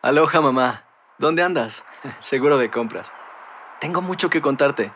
[0.00, 0.84] Aloha mamá,
[1.18, 1.84] ¿dónde andas?
[2.20, 3.12] Seguro de compras.
[3.78, 4.90] Tengo mucho que contarte.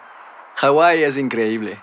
[0.57, 1.83] Hawái es increíble.